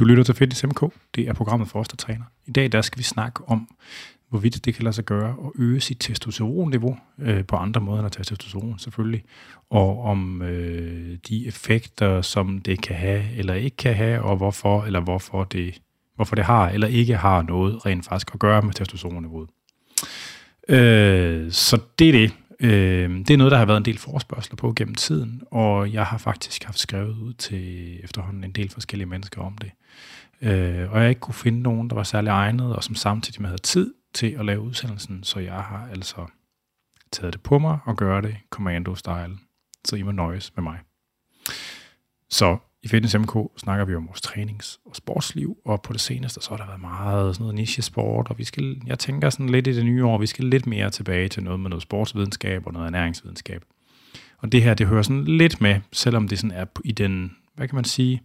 [0.00, 0.92] Du lytter til Fitness MK.
[1.14, 2.24] Det er programmet for os, der træner.
[2.46, 3.68] I dag der skal vi snakke om,
[4.28, 8.06] hvorvidt det kan lade sig gøre at øge sit testosteronniveau øh, på andre måder end
[8.06, 9.24] at tage testosteron selvfølgelig,
[9.70, 14.84] og om øh, de effekter, som det kan have eller ikke kan have, og hvorfor
[14.84, 15.82] eller hvorfor det,
[16.16, 19.48] hvorfor det har eller ikke har noget rent faktisk at gøre med testosteronniveauet.
[20.68, 22.32] Øh, så det er det.
[22.60, 26.06] Øh, det er noget, der har været en del forspørgseler på gennem tiden, og jeg
[26.06, 29.70] har faktisk haft skrevet ud til efterhånden en del forskellige mennesker om det.
[30.42, 33.48] Øh, og jeg ikke kunne finde nogen, der var særlig egnet, og som samtidig med
[33.48, 36.26] havde tid til at lave udsendelsen, så jeg har altså
[37.12, 39.38] taget det på mig og gøre det commando-style,
[39.84, 40.78] så I må nøjes med mig.
[42.30, 46.40] Så i Fitness MK snakker vi om vores trænings- og sportsliv, og på det seneste
[46.40, 49.66] så har der været meget sådan noget niche-sport, og vi skal, jeg tænker sådan lidt
[49.66, 52.72] i det nye år, vi skal lidt mere tilbage til noget med noget sportsvidenskab og
[52.72, 53.64] noget ernæringsvidenskab.
[54.38, 57.68] Og det her, det hører sådan lidt med, selvom det sådan er i den, hvad
[57.68, 58.22] kan man sige,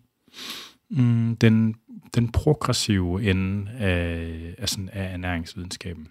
[0.90, 1.76] mm, den,
[2.16, 6.08] den progressive ende af, af, sådan, af ernæringsvidenskaben.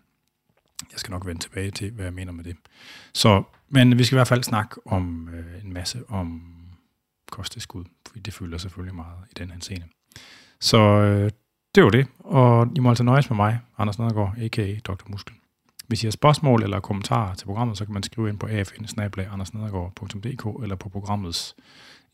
[0.92, 2.56] Jeg skal nok vende tilbage til, hvad jeg mener med det.
[3.14, 6.42] Så, men vi skal i hvert fald snakke om øh, en masse om
[7.30, 7.84] kosttilskud,
[8.20, 9.84] det fylder selvfølgelig meget i den her scene.
[10.60, 11.30] Så øh,
[11.74, 14.74] det var det, og I må altså nøjes med mig, Anders Nedergaard, a.k.a.
[14.84, 15.08] Dr.
[15.08, 15.34] Muskel.
[15.86, 19.42] Hvis I har spørgsmål eller kommentarer til programmet, så kan man skrive ind på afn
[20.62, 21.56] eller på programmets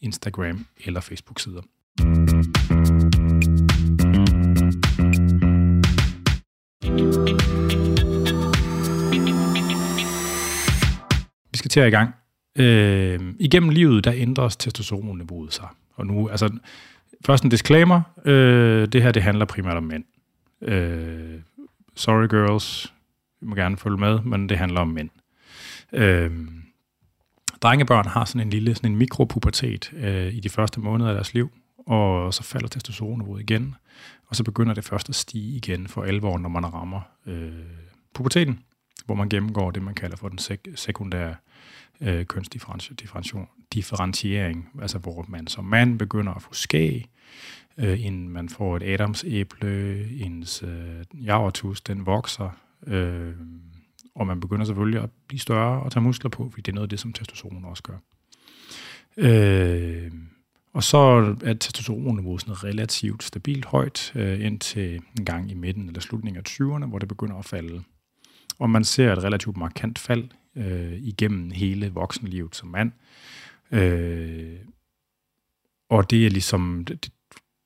[0.01, 1.62] Instagram eller Facebook-sider.
[11.51, 12.15] Vi skal til at i gang.
[12.59, 15.69] Øh, igennem livet, der ændres testosteronniveauet sig.
[16.01, 16.59] Og nu, altså,
[17.27, 18.01] først en disclaimer.
[18.25, 20.05] Øh, det her, det handler primært om mænd.
[20.62, 21.41] Øh,
[21.97, 22.95] sorry girls,
[23.41, 25.11] vi må gerne følge med, men det handler om mænd.
[25.93, 26.31] Øh,
[27.62, 31.34] drengebørn har sådan en lille sådan en mikropubertet øh, i de første måneder af deres
[31.34, 31.51] liv,
[31.87, 33.75] og så falder testosteronniveauet igen,
[34.27, 37.53] og så begynder det først at stige igen for alvor, når man rammer øh,
[38.15, 38.61] puberteten,
[39.06, 41.34] hvor man gennemgår det, man kalder for den sek- sekundære
[42.00, 47.09] øh, kønsdifferentiering, altså hvor man som mand begynder at få skæg,
[47.78, 52.50] øh, inden man får et adamsæble, ens øh, javertus, den vokser,
[52.87, 53.34] øh,
[54.15, 56.87] og man begynder selvfølgelig at blive større og tage muskler på, fordi det er noget
[56.87, 57.97] af det, som testosteron også gør.
[59.16, 60.10] Øh,
[60.72, 60.99] og så
[61.44, 66.50] er testosteronniveauet sådan relativt stabilt højt øh, indtil en gang i midten eller slutningen af
[66.50, 67.83] 20'erne, hvor det begynder at falde.
[68.59, 72.93] Og man ser et relativt markant fald øh, igennem hele voksenlivet som mand.
[73.71, 74.59] Øh,
[75.88, 77.12] og det er ligesom, det,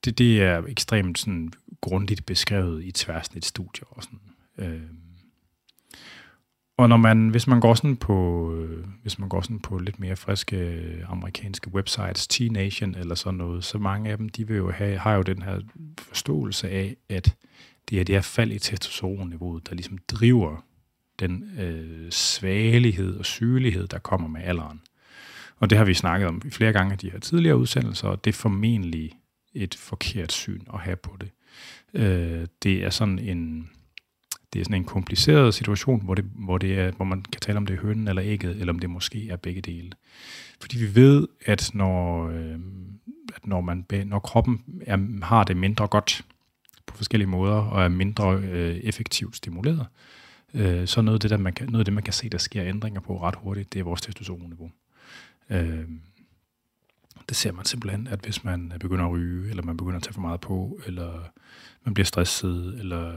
[0.05, 4.21] det, det er ekstremt sådan grundigt beskrevet i tværsnit studier og sådan.
[4.59, 4.83] Øh,
[6.77, 8.50] og når man, hvis man går sådan på,
[9.03, 13.65] hvis man går sådan på lidt mere friske øh, amerikanske websites, T-Nation eller sådan noget,
[13.65, 15.61] så mange af dem, de vil jo have, har jo den her
[15.99, 17.37] forståelse af, at
[17.91, 20.65] det er det her fald i testosteronniveauet, der ligesom driver
[21.20, 24.80] den øh, svagelighed og sygelighed, der kommer med alderen.
[25.56, 28.30] Og det har vi snakket om flere gange i de her tidligere udsendelser, og det
[28.30, 29.12] er formentlig
[29.54, 31.30] et forkert syn at have på det.
[31.94, 33.70] Øh, det er sådan en
[34.52, 37.56] det er sådan en kompliceret situation, hvor, det, hvor, det er, hvor man kan tale
[37.56, 39.91] om det er hønnen eller ægget, eller om det måske er begge dele.
[40.60, 42.58] Fordi vi ved, at når, øh,
[43.34, 46.25] at når, man, når kroppen er, har det mindre godt
[46.86, 49.86] på forskellige måder, og er mindre øh, effektivt stimuleret, øh,
[50.54, 52.38] øh, så noget af, det, der man kan, noget af det, man kan se, der
[52.38, 54.70] sker ændringer på ret hurtigt, det er vores testosteronniveau.
[55.50, 55.88] Øh,
[57.28, 60.14] det ser man simpelthen, at hvis man begynder at ryge, eller man begynder at tage
[60.14, 61.28] for meget på, eller
[61.84, 63.16] man bliver stresset, eller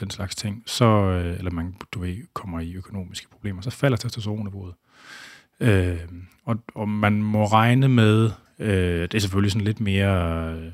[0.00, 3.96] den slags ting, så, øh, eller man du ved, kommer i økonomiske problemer, så falder
[3.96, 4.74] testosteronniveauet.
[5.60, 5.98] Øh,
[6.44, 10.72] og, og man må regne med, øh, det er selvfølgelig sådan lidt mere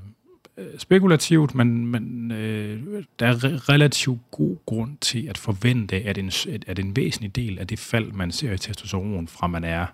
[0.58, 6.32] Øh, spekulativt, men, men øh, der er relativt god grund til at forvente, at en,
[6.66, 9.86] at en væsentlig del af det fald, man ser i testosteron, fra man er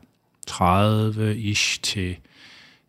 [0.51, 2.17] 30-ish til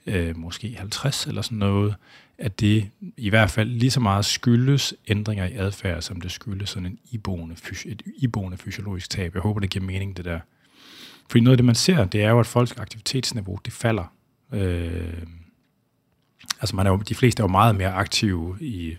[0.07, 1.95] øh, måske 50 eller sådan noget,
[2.37, 6.69] at det i hvert fald lige så meget skyldes ændringer i adfærd, som det skyldes
[6.69, 7.55] sådan en iboende,
[7.85, 9.33] et iboende fysiologisk tab.
[9.33, 10.39] Jeg håber, det giver mening, det der.
[11.29, 14.13] Fordi noget af det, man ser, det er jo, at folks aktivitetsniveau, det falder.
[14.53, 15.23] Øh,
[16.63, 18.97] altså man er jo, de fleste er jo meget mere aktive i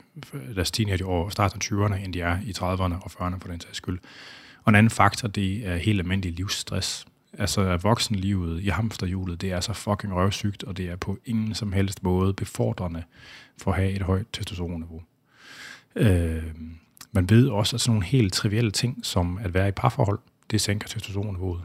[0.55, 3.77] deres teenageår, starten af 20'erne, end de er i 30'erne og 40'erne for den sags
[3.77, 3.99] skyld.
[4.65, 7.07] Og en anden faktor, det er helt almindelig livsstress.
[7.39, 11.73] Altså voksenlivet i hamsterhjulet, det er så fucking røvsygt, og det er på ingen som
[11.73, 13.03] helst måde befordrende
[13.59, 15.03] for at have et højt testosteronniveau.
[15.97, 16.43] Øh,
[17.13, 20.19] man ved også, at sådan nogle helt trivielle ting, som at være i parforhold,
[20.51, 21.63] det sænker testosteronniveauet.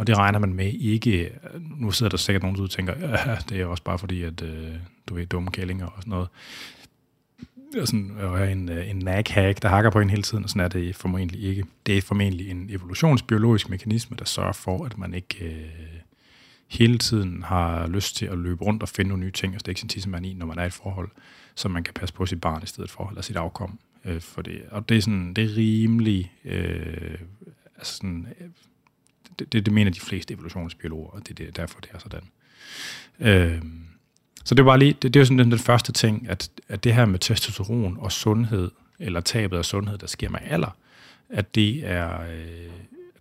[0.00, 1.30] Og det regner man med ikke,
[1.76, 4.74] nu sidder der sikkert nogen, der tænker, ja, det er også bare fordi, at øh,
[5.06, 6.28] du er dumme kællinger og sådan noget.
[7.84, 10.68] sådan, og en, øh, en nag-hack, der hakker på en hele tiden, og sådan er
[10.68, 11.64] det formentlig ikke.
[11.86, 16.00] Det er formentlig en evolutionsbiologisk mekanisme, der sørger for, at man ikke øh,
[16.68, 19.80] hele tiden har lyst til at løbe rundt og finde nogle nye ting og stikke
[19.80, 21.08] sin tissemand i, når man er i et forhold,
[21.54, 23.78] så man kan passe på sit barn i stedet for, eller sit afkom.
[24.04, 24.62] Øh, for det.
[24.70, 26.32] Og det er, sådan, det er rimelig...
[26.44, 27.18] Øh,
[27.76, 28.46] altså sådan, øh,
[29.40, 32.22] det, det, det mener de fleste evolutionsbiologer, og det, det er derfor, det er sådan.
[33.20, 33.62] Øh,
[34.44, 36.84] så det var lige, det, det er jo sådan den, den første ting, at, at
[36.84, 40.76] det her med testosteron og sundhed, eller tabet af sundhed, der sker med alder,
[41.28, 42.70] at det er, øh,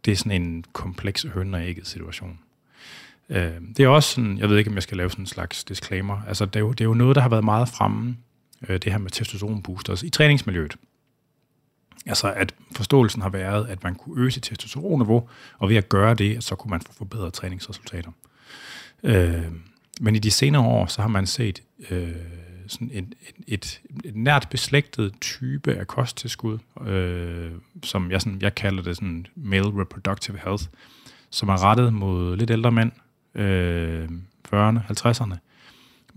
[0.05, 2.39] det er sådan en kompleks høn og ægget situation.
[3.29, 5.63] Øh, det er også sådan, jeg ved ikke, om jeg skal lave sådan en slags
[5.63, 8.17] disclaimer, altså det er jo, det er jo noget, der har været meget fremme,
[8.69, 10.75] øh, det her med testosteronboosters i træningsmiljøet.
[12.05, 16.13] Altså at forståelsen har været, at man kunne øge sit testosteronniveau, og ved at gøre
[16.13, 18.11] det, så kunne man få forbedret træningsresultater.
[19.03, 19.45] Øh,
[20.01, 22.09] men i de senere år, så har man set øh,
[22.67, 23.15] sådan et,
[23.47, 26.57] et, et nært beslægtet type af kosttilskud,
[26.87, 27.51] øh,
[27.83, 30.63] som jeg, sådan, jeg kalder det sådan male reproductive health,
[31.29, 32.91] som er rettet mod lidt ældre mænd,
[33.35, 34.09] øh,
[34.53, 35.35] 40'erne, 50'erne,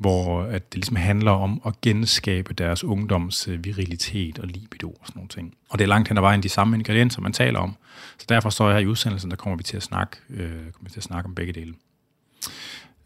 [0.03, 5.07] hvor at det ligesom handler om at genskabe deres ungdoms øh, virilitet og libido og
[5.07, 5.55] sådan nogle ting.
[5.71, 7.77] Og det er langt hen ad vejen de samme ingredienser, man taler om.
[8.19, 10.85] Så derfor står jeg her i udsendelsen, der kommer vi til at snakke, øh, kommer
[10.85, 11.75] vi til at snakke om begge dele.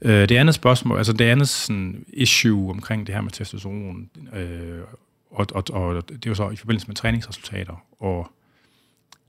[0.03, 4.81] Øh, det andet spørgsmål, altså det andet sådan, issue omkring det her med testosteron, øh,
[5.31, 8.31] og, og, og det er jo så i forbindelse med træningsresultater, og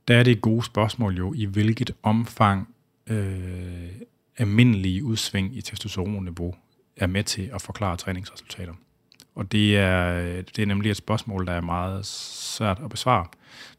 [0.07, 2.67] der er det et gode spørgsmål jo, i hvilket omfang
[3.07, 3.89] øh,
[4.37, 6.55] almindelige udsving i testosteronniveau
[6.97, 8.73] er med til at forklare træningsresultater.
[9.35, 13.25] Og det er, det er nemlig et spørgsmål, der er meget svært at besvare.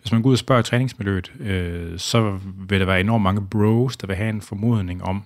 [0.01, 2.39] Hvis man går ud og spørger træningsmiljøet, øh, så
[2.69, 5.25] vil der være enormt mange bros, der vil have en formodning om,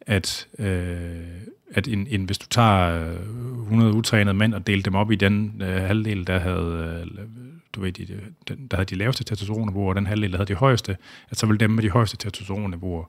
[0.00, 1.26] at, øh,
[1.74, 5.16] at en, en, hvis du tager øh, 100 utrænede mænd og delte dem op i
[5.16, 7.24] den øh, halvdel, der havde, øh,
[7.72, 10.54] du ved, de, den, der havde de laveste testosteronniveauer, og den halvdel, der havde de
[10.54, 10.96] højeste,
[11.30, 13.04] at så vil dem med de højeste testosteronniveauer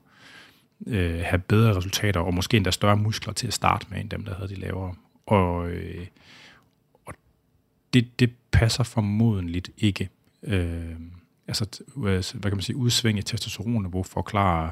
[0.86, 4.24] øh, have bedre resultater, og måske endda større muskler til at starte med, end dem,
[4.24, 4.94] der havde de lavere.
[5.26, 6.06] Og, øh,
[7.04, 7.14] og
[7.94, 10.08] det, det passer formodentligt ikke.
[10.42, 10.94] Øh,
[11.48, 14.70] altså, øh, hvad kan man sige, udsving i testosteronniveau forklarer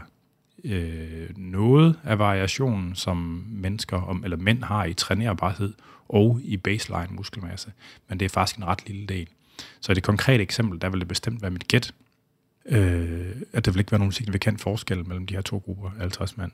[0.65, 5.73] øh, noget af variationen, som mennesker om, eller mænd har i trænerbarhed
[6.09, 7.73] og i baseline muskelmasse,
[8.09, 9.29] men det er faktisk en ret lille del.
[9.81, 11.95] Så i det konkrete eksempel, der vil det bestemt være mit gæt,
[12.71, 16.37] øh, at der vil ikke være nogen signifikant forskel mellem de her to grupper, 50
[16.37, 16.53] mand.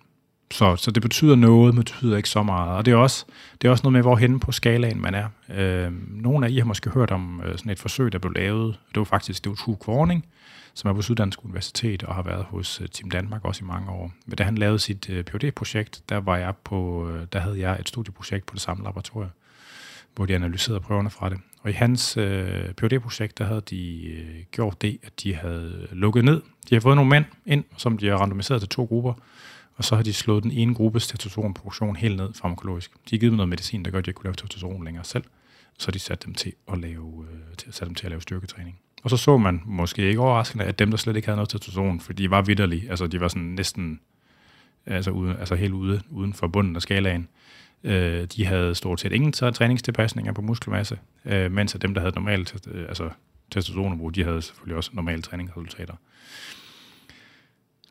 [0.51, 2.77] Så, så det betyder noget, men det betyder ikke så meget.
[2.77, 3.25] Og det er også,
[3.63, 5.29] det er også noget med, hvor henne på skalaen man er.
[5.55, 5.93] Øh,
[6.23, 8.79] nogle af I har måske hørt om øh, sådan et forsøg, der blev lavet.
[8.89, 10.27] Det var faktisk det var True Kvorning,
[10.75, 13.91] som er på Syddansk Universitet og har været hos øh, Team Danmark også i mange
[13.91, 14.13] år.
[14.27, 17.61] Men da han lavede sit øh, phd projekt der var jeg på, øh, der havde
[17.61, 19.31] jeg et studieprojekt på det samme laboratorium,
[20.15, 21.39] hvor de analyserede prøverne fra det.
[21.67, 25.89] Og i hans øh, phd projekt der havde de øh, gjort det, at de havde
[25.93, 26.43] lukket ned.
[26.71, 29.13] De har fået nogle mænd ind, som de har randomiseret til to grupper,
[29.77, 32.93] og så har de slået den ene gruppes testosteronproduktion helt ned farmakologisk.
[32.93, 35.05] De har givet dem noget medicin, der gør, at de ikke kunne lave testosteron længere
[35.05, 35.25] selv.
[35.79, 38.79] Så de satte dem til at lave, øh, til, sat dem til at lave styrketræning.
[39.03, 42.01] Og så så man måske ikke overraskende, at dem, der slet ikke havde noget testosteron,
[42.01, 44.01] for de var vidderlige, altså de var sådan næsten
[44.87, 47.29] altså, ude, altså helt ude, uden for bunden af skalaen,
[47.85, 52.15] øh, de havde stort set ingen træningstilpasninger på muskelmasse, øh, mens at dem, der havde
[52.15, 53.11] normalt øh, altså,
[53.51, 55.95] testosteronbrug, de havde selvfølgelig også normale træningsresultater.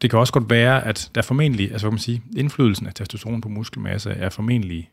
[0.01, 2.94] Det kan også godt være, at der formentlig, altså hvad kan man sige, indflydelsen af
[2.94, 4.89] testosteron på muskelmasse er formentlig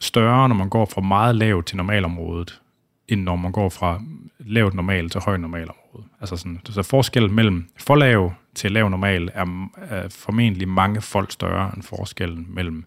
[0.00, 2.60] større, når man går fra meget lavt til normalområdet,
[3.08, 4.02] end når man går fra
[4.38, 6.04] lavt normal til højt normalområde.
[6.20, 11.32] Altså sådan, så forskellen mellem for lav til lav normal er, er formentlig mange folk
[11.32, 12.84] større end forskellen mellem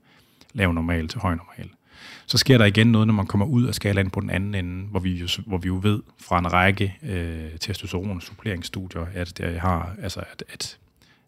[0.53, 1.70] lav normal til høj normal.
[2.25, 4.88] Så sker der igen noget, når man kommer ud af skalaen på den anden ende,
[4.88, 9.60] hvor vi jo, hvor vi jo ved fra en række øh, testosteron suppleringsstudier, at det
[9.60, 10.77] har, altså at, at,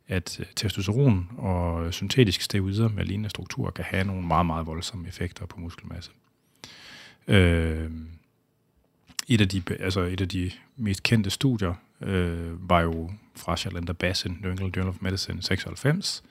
[0.08, 5.08] at øh, testosteron og syntetiske steroider med lignende strukturer kan have nogle meget, meget voldsomme
[5.08, 6.12] effekter på muskelmasse.
[7.28, 7.92] Øh,
[9.28, 13.94] et af de, altså et af de mest kendte studier øh, var jo fra Shalanda
[13.94, 16.24] Bassin, New England Journal of Medicine 96,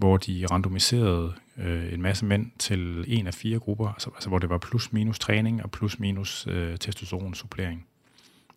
[0.00, 4.38] hvor de randomiserede øh, en masse mænd til en af fire grupper, altså, altså hvor
[4.38, 7.86] det var plus-minus træning og plus-minus øh, testosteron-supplering.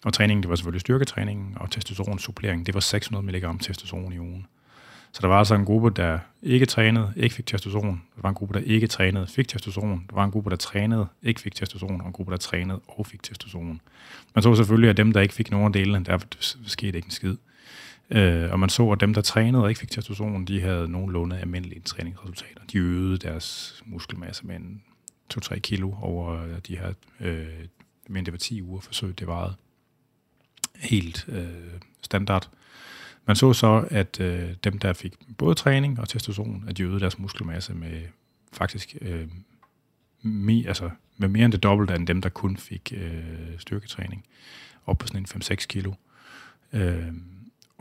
[0.05, 4.47] Og træningen, det var selvfølgelig styrketræningen, og testosteron-supplering, det var 600 mg testosteron i ugen.
[5.11, 8.01] Så der var altså en gruppe, der ikke trænede, ikke fik testosteron.
[8.15, 10.05] Der var en gruppe, der ikke trænede, fik testosteron.
[10.09, 13.07] Der var en gruppe, der trænede, ikke fik testosteron, og en gruppe, der trænede og
[13.07, 13.81] fik testosteron.
[14.35, 16.17] Man så selvfølgelig, at dem, der ikke fik nogen af delene, der
[16.65, 17.35] skete ikke en skid.
[18.09, 21.39] Øh, og man så, at dem, der trænede og ikke fik testosteron, de havde nogenlunde
[21.39, 22.61] almindelige træningsresultater.
[22.71, 24.83] De øgede deres muskelmasse med en
[25.33, 27.47] 2-3 kilo over de her øh,
[28.07, 29.55] men det var 10 uger forsøg, det varede
[30.75, 32.49] helt øh, standard.
[33.25, 36.99] Man så så, at øh, dem, der fik både træning og testosteron, at de øgede
[36.99, 38.01] deres muskelmasse med
[38.53, 39.27] faktisk øh,
[40.21, 43.23] mi, altså med mere end det dobbelte end dem, der kun fik øh,
[43.57, 44.25] styrketræning,
[44.85, 45.93] op på sådan en 5-6 kilo.
[46.73, 47.07] Øh,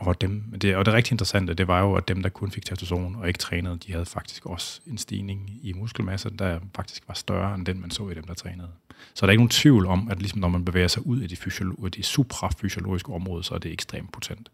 [0.07, 2.65] og, dem, det, og det rigtig interessante, det var jo, at dem, der kun fik
[2.65, 7.13] testosteron og ikke trænede, de havde faktisk også en stigning i muskelmasse, der faktisk var
[7.13, 8.69] større end den, man så i dem, der trænede.
[9.13, 11.27] Så der er ikke nogen tvivl om, at ligesom når man bevæger sig ud i
[11.27, 14.49] de, fysiolo- de suprafysiologiske områder, så er det ekstremt potent.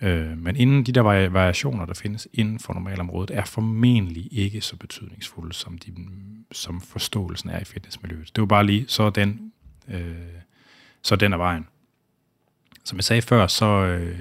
[0.00, 4.76] Øh, men inden de der variationer, der findes inden for normalområdet, er formentlig ikke så
[4.76, 5.94] betydningsfulde, som, de,
[6.52, 8.36] som forståelsen er i fitnessmiljøet.
[8.36, 9.52] Det var bare lige, så den,
[9.88, 10.14] øh,
[11.02, 11.66] så den er vejen.
[12.84, 14.18] Som jeg sagde før, så, øh,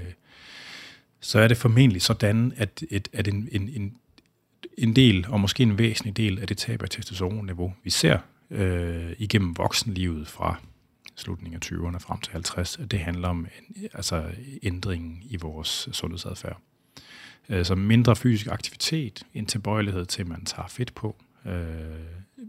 [1.21, 3.93] så er det formentlig sådan, at, et, at en, en, en,
[4.77, 8.19] en del, og måske en væsentlig del af det tab af testosteronniveau, vi ser
[8.51, 10.55] øh, igennem voksenlivet fra
[11.15, 14.23] slutningen af 20'erne frem til 50, at det handler om en, altså
[14.63, 16.61] ændringen i vores sundhedsadfærd.
[17.49, 21.53] Øh, så mindre fysisk aktivitet, en tilbøjelighed til, at man tager fedt på, øh,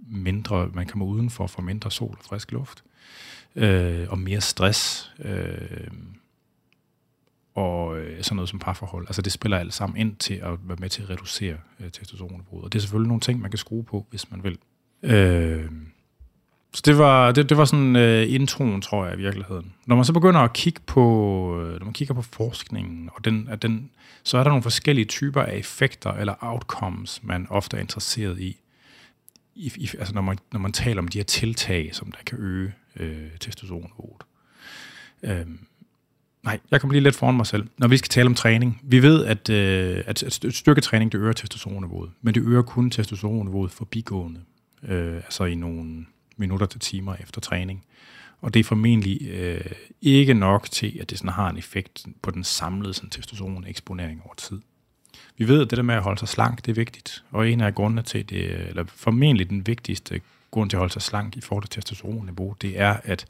[0.06, 2.84] mindre, man kommer udenfor for mindre sol og frisk luft,
[3.56, 5.88] øh, og mere stress, øh,
[7.54, 9.06] og øh, sådan noget som parforhold.
[9.08, 12.64] Altså det spiller alt sammen ind til at være med til at reducere øh, testosteronforbruget.
[12.64, 14.58] Og det er selvfølgelig nogle ting, man kan skrue på, hvis man vil.
[15.02, 15.70] Øh,
[16.74, 19.74] så det var, det, det var sådan øh, introen, tror jeg, i virkeligheden.
[19.86, 21.02] Når man så begynder at kigge på,
[21.60, 23.90] øh, når man kigger på forskningen, og den, at den,
[24.22, 28.56] så er der nogle forskellige typer af effekter eller outcomes, man ofte er interesseret i.
[29.54, 32.38] I, i altså når man, når man taler om de her tiltag, som der kan
[32.38, 34.22] øge øh, testosteronniveauet.
[35.22, 35.58] Øhm,
[36.44, 37.68] Nej, jeg kommer lige lidt foran mig selv.
[37.78, 42.10] Når vi skal tale om træning, vi ved, at, øh, at styrketræning det øger testosteronniveauet,
[42.22, 44.40] men det øger kun testosteronniveauet forbigående,
[44.82, 46.06] øh, altså i nogle
[46.36, 47.84] minutter til timer efter træning.
[48.40, 49.72] Og det er formentlig øh,
[50.02, 54.34] ikke nok til, at det sådan har en effekt på den samlede sådan, testosteron-eksponering over
[54.34, 54.60] tid.
[55.38, 57.24] Vi ved, at det der med at holde sig slank, det er vigtigt.
[57.30, 60.20] Og en af grundene til det, eller formentlig den vigtigste
[60.50, 63.26] grund til at holde sig slank i forhold til testosteronniveau, det er, at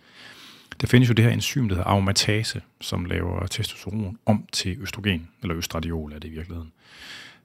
[0.80, 5.28] der findes jo det her enzym, der hedder aromatase, som laver testosteron om til østrogen,
[5.42, 6.72] eller østradiol er det i virkeligheden.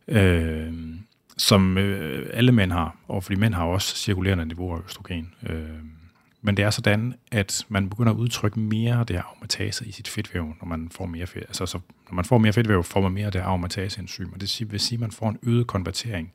[0.07, 0.74] Øh,
[1.38, 5.34] som øh, alle mænd har, og fordi mænd har også cirkulerende niveauer af østrogen.
[5.50, 5.69] Øh,
[6.41, 9.91] men det er sådan, at man begynder at udtrykke mere af det her aromatase i
[9.91, 11.43] sit fedtvæv, når man får mere fedt.
[11.43, 11.79] Altså, så,
[12.10, 14.79] når man får mere fedtvæv, får man mere af det her aromatase-enzym, og det vil
[14.79, 16.34] sige, at man får en øget konvertering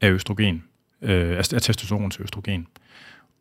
[0.00, 0.64] af østrogen,
[1.02, 2.66] øh, af testosteron til østrogen.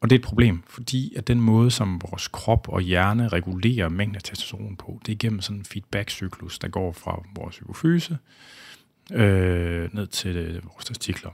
[0.03, 3.89] Og det er et problem, fordi at den måde, som vores krop og hjerne regulerer
[3.89, 8.17] mængden af testosteron på, det er igennem sådan en feedback-cyklus, der går fra vores hypofyse
[9.13, 11.31] øh, ned til øh, vores testikler.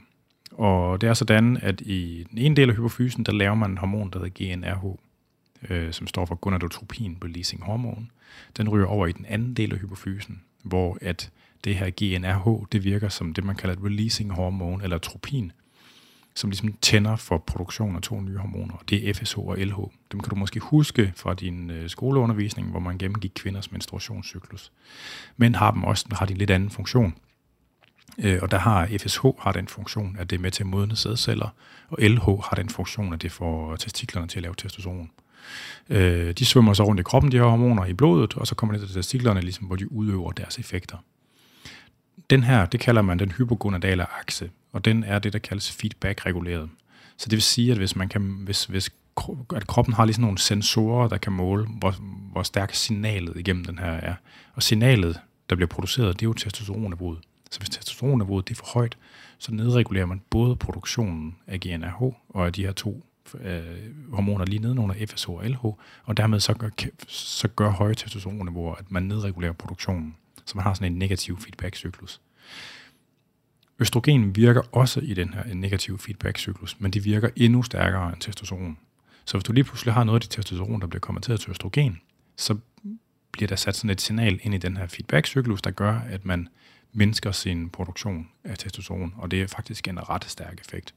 [0.51, 3.77] Og det er sådan, at i den ene del af hypofysen, der laver man en
[3.77, 4.97] hormon, der hedder GnRH,
[5.69, 8.11] øh, som står for gonadotropin releasing hormon.
[8.57, 11.31] Den ryger over i den anden del af hypofysen, hvor at
[11.63, 15.51] det her GnRH, det virker som det, man kalder et releasing hormon, eller tropin,
[16.39, 18.73] som ligesom tænder for produktion af to nye hormoner.
[18.89, 19.77] Det er FSH og LH.
[20.11, 24.71] Dem kan du måske huske fra din øh, skoleundervisning, hvor man gennemgik kvinders menstruationscyklus.
[25.37, 27.13] Men har dem også har de en lidt anden funktion.
[28.17, 30.95] Øh, og der har FSH har den funktion, at det er med til at modne
[30.95, 31.49] sædceller,
[31.89, 35.11] og LH har den funktion, at det får testiklerne til at lave testosteron.
[35.89, 38.77] Øh, de svømmer så rundt i kroppen, de her hormoner, i blodet, og så kommer
[38.77, 40.97] det til testiklerne, ligesom, hvor de udøver deres effekter.
[42.29, 46.69] Den her, det kalder man den hypogonadale akse, og den er det, der kaldes feedback-reguleret.
[47.17, 48.89] Så det vil sige, at hvis, man kan, hvis, hvis
[49.55, 51.95] at kroppen har ligesom nogle sensorer, der kan måle, hvor,
[52.31, 54.13] hvor stærkt signalet igennem den her er.
[54.53, 57.19] Og signalet, der bliver produceret, det er jo testosteronniveauet.
[57.51, 58.97] Så hvis testosteronniveauet det er for højt,
[59.37, 63.05] så nedregulerer man både produktionen af GnRH og af de her to
[63.41, 63.63] øh,
[64.13, 65.65] hormoner lige nedenunder FSH og LH,
[66.03, 66.69] og dermed så gør,
[67.07, 70.15] så gør høje testosteronniveauer, at man nedregulerer produktionen.
[70.45, 72.21] Så man har sådan en negativ feedback-cyklus.
[73.79, 78.77] Østrogen virker også i den her negative feedback-cyklus, men de virker endnu stærkere end testosteron.
[79.25, 82.01] Så hvis du lige pludselig har noget af dit testosteron, der bliver konverteret til østrogen,
[82.35, 82.57] så
[83.31, 86.47] bliver der sat sådan et signal ind i den her feedback-cyklus, der gør, at man
[86.93, 90.93] mindsker sin produktion af testosteron, og det er faktisk en ret stærk effekt.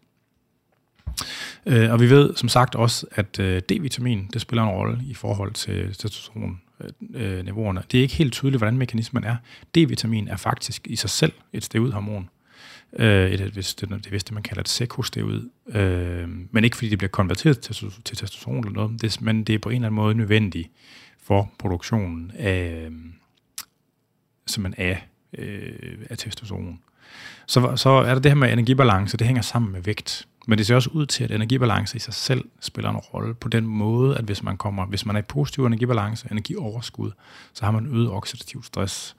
[1.67, 5.15] Øh, og vi ved som sagt også, at øh, D-vitamin det spiller en rolle i
[5.15, 6.61] forhold til testosteron
[7.45, 7.83] niveauerne.
[7.91, 9.37] Det er ikke helt tydeligt, hvordan mekanismen er.
[9.77, 12.29] D-vitamin er faktisk i sig selv et steroidhormon,
[12.99, 16.77] øh, et, hvis det, det er vist det, man kalder et sekosteroid, øh, men ikke
[16.77, 19.75] fordi det bliver konverteret til, til testosteron eller noget, det, men det er på en
[19.75, 20.69] eller anden måde nødvendigt
[21.23, 22.93] for produktionen af, øh,
[24.47, 25.09] simpelthen af,
[25.39, 26.81] øh, af testosteron.
[27.47, 30.27] Så, så er der det her med energibalance, det hænger sammen med vægt.
[30.47, 33.49] Men det ser også ud til, at energibalance i sig selv spiller en rolle på
[33.49, 37.11] den måde, at hvis man kommer, hvis man er i positiv energibalance, energioverskud,
[37.53, 39.17] så har man øget oxidativ stress.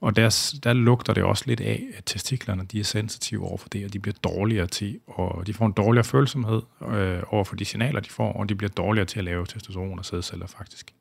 [0.00, 3.68] Og der, der lugter det også lidt af, at testiklerne de er sensitive over for
[3.68, 7.56] det, og de bliver dårligere til, og de får en dårligere følsomhed øh, over for
[7.56, 10.94] de signaler, de får, og de bliver dårligere til at lave testosteron og sædceller faktisk.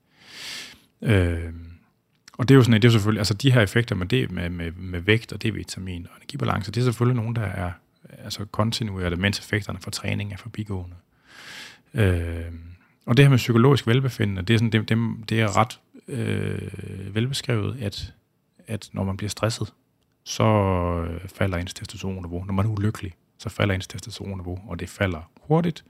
[1.01, 1.53] Øh,
[2.38, 4.50] og det er jo sådan, det er selvfølgelig, altså de her effekter med, det, med,
[4.50, 7.72] med, med vægt og D-vitamin og energibalance, det er selvfølgelig nogen, der er
[8.18, 10.96] altså kontinuerligt, mens effekterne for træning er forbigående.
[11.94, 12.51] Øh,
[13.06, 17.15] og det her med psykologisk velbefindende, det er, sådan, det, det, det er ret øh,
[17.15, 18.13] velbeskrevet, at,
[18.70, 19.74] at når man bliver stresset,
[20.24, 20.44] så
[21.08, 22.44] øh, falder ens testosteronniveau.
[22.44, 25.86] Når man er ulykkelig, så falder ens testosteronniveau, og det falder hurtigt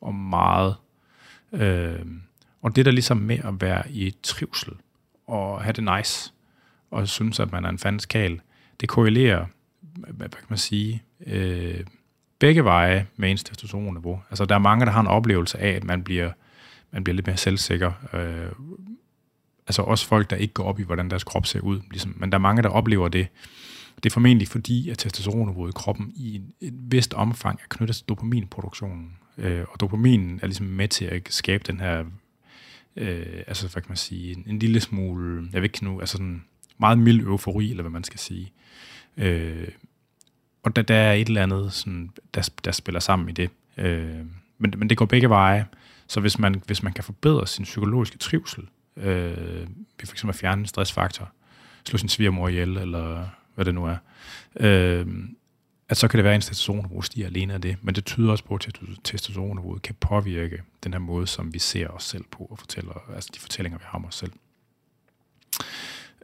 [0.00, 0.76] og meget.
[1.52, 2.06] Øh,
[2.62, 4.72] og det der ligesom med at være i trivsel,
[5.26, 6.32] og have det nice,
[6.90, 8.40] og synes, at man er en fandens kal,
[8.80, 9.46] det korrelerer,
[9.92, 11.84] hvad kan man sige, øh,
[12.38, 14.20] begge veje med ens testosteronniveau.
[14.30, 16.30] Altså, der er mange, der har en oplevelse af, at man bliver,
[16.90, 17.92] man bliver lidt mere selvsikker.
[18.12, 18.52] Øh,
[19.66, 21.80] altså også folk, der ikke går op i, hvordan deres krop ser ud.
[21.90, 22.14] Ligesom.
[22.16, 23.28] Men der er mange, der oplever det.
[23.96, 28.04] Det er formentlig fordi, at testosteronniveauet i kroppen i et vist omfang er knyttet til
[28.08, 29.16] dopaminproduktionen.
[29.38, 32.04] Øh, og dopamin er ligesom med til at skabe den her
[32.96, 36.12] øh, altså hvad kan man sige, en, en lille smule, jeg ved ikke nu, altså
[36.12, 36.44] sådan
[36.78, 38.52] meget mild eufori, eller hvad man skal sige.
[39.16, 39.68] Øh,
[40.62, 43.50] og der, der er et eller andet, sådan, der, der spiller sammen i det.
[43.76, 44.24] Øh,
[44.58, 45.66] men, men det går begge veje.
[46.06, 49.60] Så hvis man, hvis man kan forbedre sin psykologiske trivsel, øh,
[49.98, 51.32] ved for eksempel at fjerne en stressfaktor,
[51.86, 53.96] slå sin svigermor ihjel, eller hvad det nu er,
[54.60, 55.06] øh,
[55.88, 58.30] at så kan det være, at en testosteronniveau stiger alene af det, men det tyder
[58.30, 58.68] også på, at
[59.04, 63.30] testosteronniveauet kan påvirke den her måde, som vi ser os selv på, og fortæller, altså
[63.34, 64.32] de fortællinger, vi har om os selv.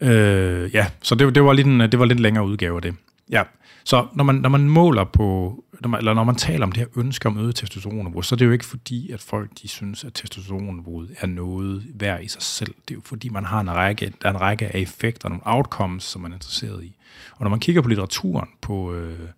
[0.01, 2.95] Øh, ja, så det, det, var lidt en, det var lidt længere udgave af det.
[3.31, 3.43] Ja,
[3.85, 6.79] så når man, når man måler på, når man, eller når man taler om det
[6.79, 10.05] her ønske om øget testosteronniveau, så er det jo ikke fordi, at folk de synes,
[10.05, 12.75] at testosteronniveauet er noget værd i sig selv.
[12.89, 15.43] Det er jo fordi, man har en række, der er en række af effekter, nogle
[15.47, 16.97] outcomes, som man er interesseret i.
[17.33, 19.29] Og når man kigger på litteraturen, på, øh,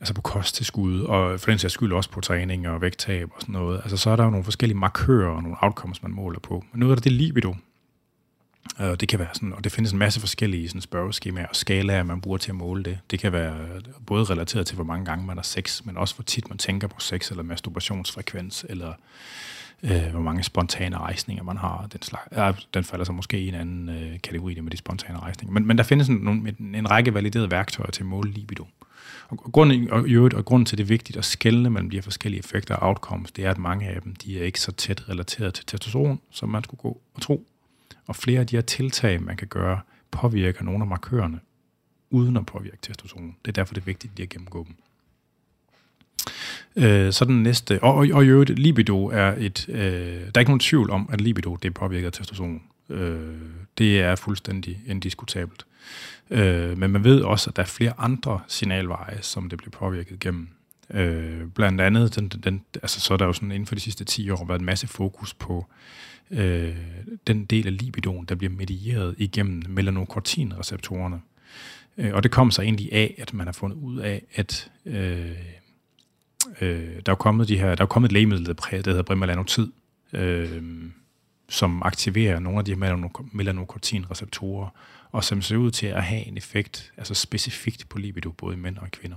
[0.00, 3.52] altså på kosttilskud, og for den sags skyld også på træning og vægttab og sådan
[3.52, 6.64] noget, altså så er der jo nogle forskellige markører og nogle outcomes, man måler på.
[6.72, 7.54] Men noget af det libido,
[8.76, 12.02] og det kan være sådan, og det findes en masse forskellige sådan spørgeskemaer og skalaer,
[12.02, 12.98] man bruger til at måle det.
[13.10, 16.14] Det kan være øh, både relateret til, hvor mange gange man har sex, men også
[16.14, 18.92] hvor tit man tænker på sex, eller masturbationsfrekvens, eller
[19.82, 21.88] øh, hvor mange spontane rejsninger man har.
[21.92, 24.76] Den, slags, øh, den falder så måske i en anden øh, kategori, det med de
[24.76, 25.52] spontane rejsninger.
[25.52, 28.66] Men, men der findes en, en, en række validerede værktøjer til at måle libido.
[29.28, 31.96] Og, grunden, og, i øvrigt, og grunden til, det er vigtigt at skelne mellem de
[31.96, 34.72] her forskellige effekter og outcomes, det er, at mange af dem de er ikke så
[34.72, 37.46] tæt relateret til testosteron, som man skulle gå og tro.
[38.06, 41.40] Og flere af de her tiltag, man kan gøre, påvirker nogle af markørerne,
[42.10, 43.36] uden at påvirke testosteron.
[43.44, 44.76] Det er derfor, det er vigtigt lige at gennemgå dem.
[46.76, 50.38] Øh, så den næste, og, og, og i øvrigt, libido er et, øh, der er
[50.38, 52.62] ikke nogen tvivl om, at libido det påvirker testosteron.
[52.88, 53.36] Øh,
[53.78, 55.66] det er fuldstændig indiskutabelt.
[56.30, 60.20] Øh, men man ved også, at der er flere andre signalveje, som det bliver påvirket
[60.20, 60.48] gennem.
[60.90, 64.04] Øh, blandt andet, den, den, altså, så er der jo sådan inden for de sidste
[64.04, 66.76] 10 år været en masse fokus på øh, øh,
[67.26, 71.20] den del af libidoen, der bliver medieret igennem melanokortinreceptorerne.
[71.98, 75.30] Øh, og det kom så egentlig af, at man har fundet ud af, at øh,
[76.60, 79.72] øh, der er kommet de her, der er kommet et lægemiddel, der hedder brimalanotid,
[80.12, 80.62] øh,
[81.48, 84.68] som aktiverer nogle af de her melanokortinreceptorer,
[85.10, 88.58] og som ser ud til at have en effekt, altså specifikt på libido, både i
[88.58, 89.16] mænd og kvinder.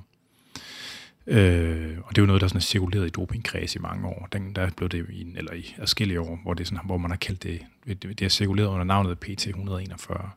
[1.28, 4.28] Øh, og det er jo noget, der sådan er cirkuleret i dopingkreds i mange år.
[4.34, 7.18] Den, der blev det i, eller i forskellige år, hvor, det sådan, hvor man har
[7.18, 10.28] kaldt det, det, det er cirkuleret under navnet PT141.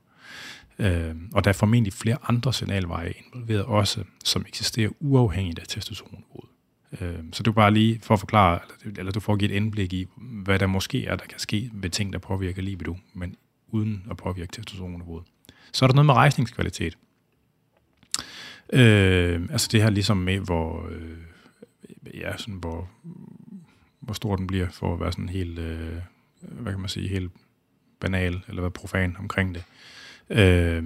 [0.79, 6.48] Øh, og der er formentlig flere andre signalveje involveret også, som eksisterer uafhængigt af testosteronniveauet.
[7.01, 9.55] Øh, så det er bare lige for at forklare, eller, eller du får give et
[9.57, 13.37] indblik i, hvad der måske er, der kan ske ved ting, der påvirker libido, men
[13.68, 15.24] uden at påvirke testosteronniveauet.
[15.72, 16.96] Så er der noget med rejsningskvalitet.
[18.73, 21.19] Øh, altså det her ligesom med, hvor, øh,
[22.15, 22.89] ja, sådan, hvor,
[24.01, 25.97] hvor stor den bliver for at være sådan helt, øh,
[26.41, 27.33] hvad kan man sige, helt
[28.01, 29.65] banal, eller være profan omkring det.
[30.31, 30.85] Øh,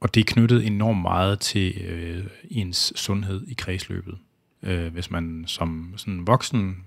[0.00, 4.18] og det er knyttet enormt meget til øh, ens sundhed i kredsløbet.
[4.62, 6.84] Øh, hvis man som sådan voksen,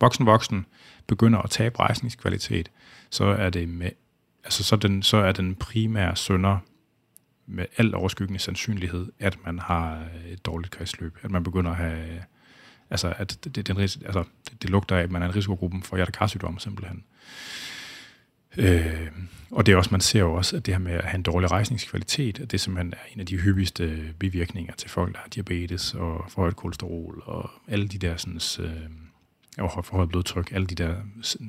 [0.00, 0.66] voksen voksen
[1.06, 2.70] begynder at tabe rejsningskvalitet,
[3.10, 3.90] så er det med
[4.44, 6.58] altså så, den, så er den primære sønder
[7.50, 11.18] med al overskyggende sandsynlighed, at man har øh, et dårligt kredsløb.
[11.22, 12.22] At man begynder at have...
[12.90, 15.96] Altså, at det, den, altså, det, det lugter af, at man er en risikogruppen for
[15.96, 17.04] hjertekarsygdom, simpelthen.
[18.56, 19.10] Øh,
[19.50, 21.22] og det er også, man ser jo også, at det her med at have en
[21.22, 25.28] dårlig rejsningskvalitet, at det simpelthen er en af de hyppigste bivirkninger til folk, der har
[25.28, 28.90] diabetes og forhøjet kolesterol og alle de der sådan, øh,
[29.58, 30.94] og forhøjet blodtryk, alle de der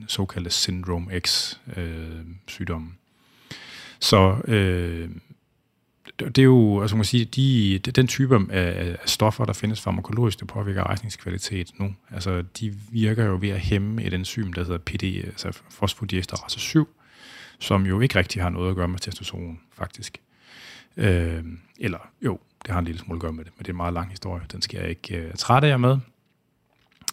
[0.08, 2.92] såkaldte syndrome X øh, sygdomme.
[4.00, 5.10] Så øh,
[6.26, 10.46] det er jo, altså man sige, de, den type af, stoffer, der findes farmakologisk, der
[10.46, 15.04] påvirker rejsningskvalitet nu, altså de virker jo ved at hæmme et enzym, der hedder PD,
[15.26, 16.88] altså fosfodiesterase 7,
[17.60, 20.18] som jo ikke rigtig har noget at gøre med testosteron, faktisk.
[20.98, 21.44] Øh,
[21.80, 23.78] eller jo, det har en lille smule at gøre med det, men det er en
[23.78, 24.42] meget lang historie.
[24.52, 25.98] Den skal jeg ikke øh, trætte jer med.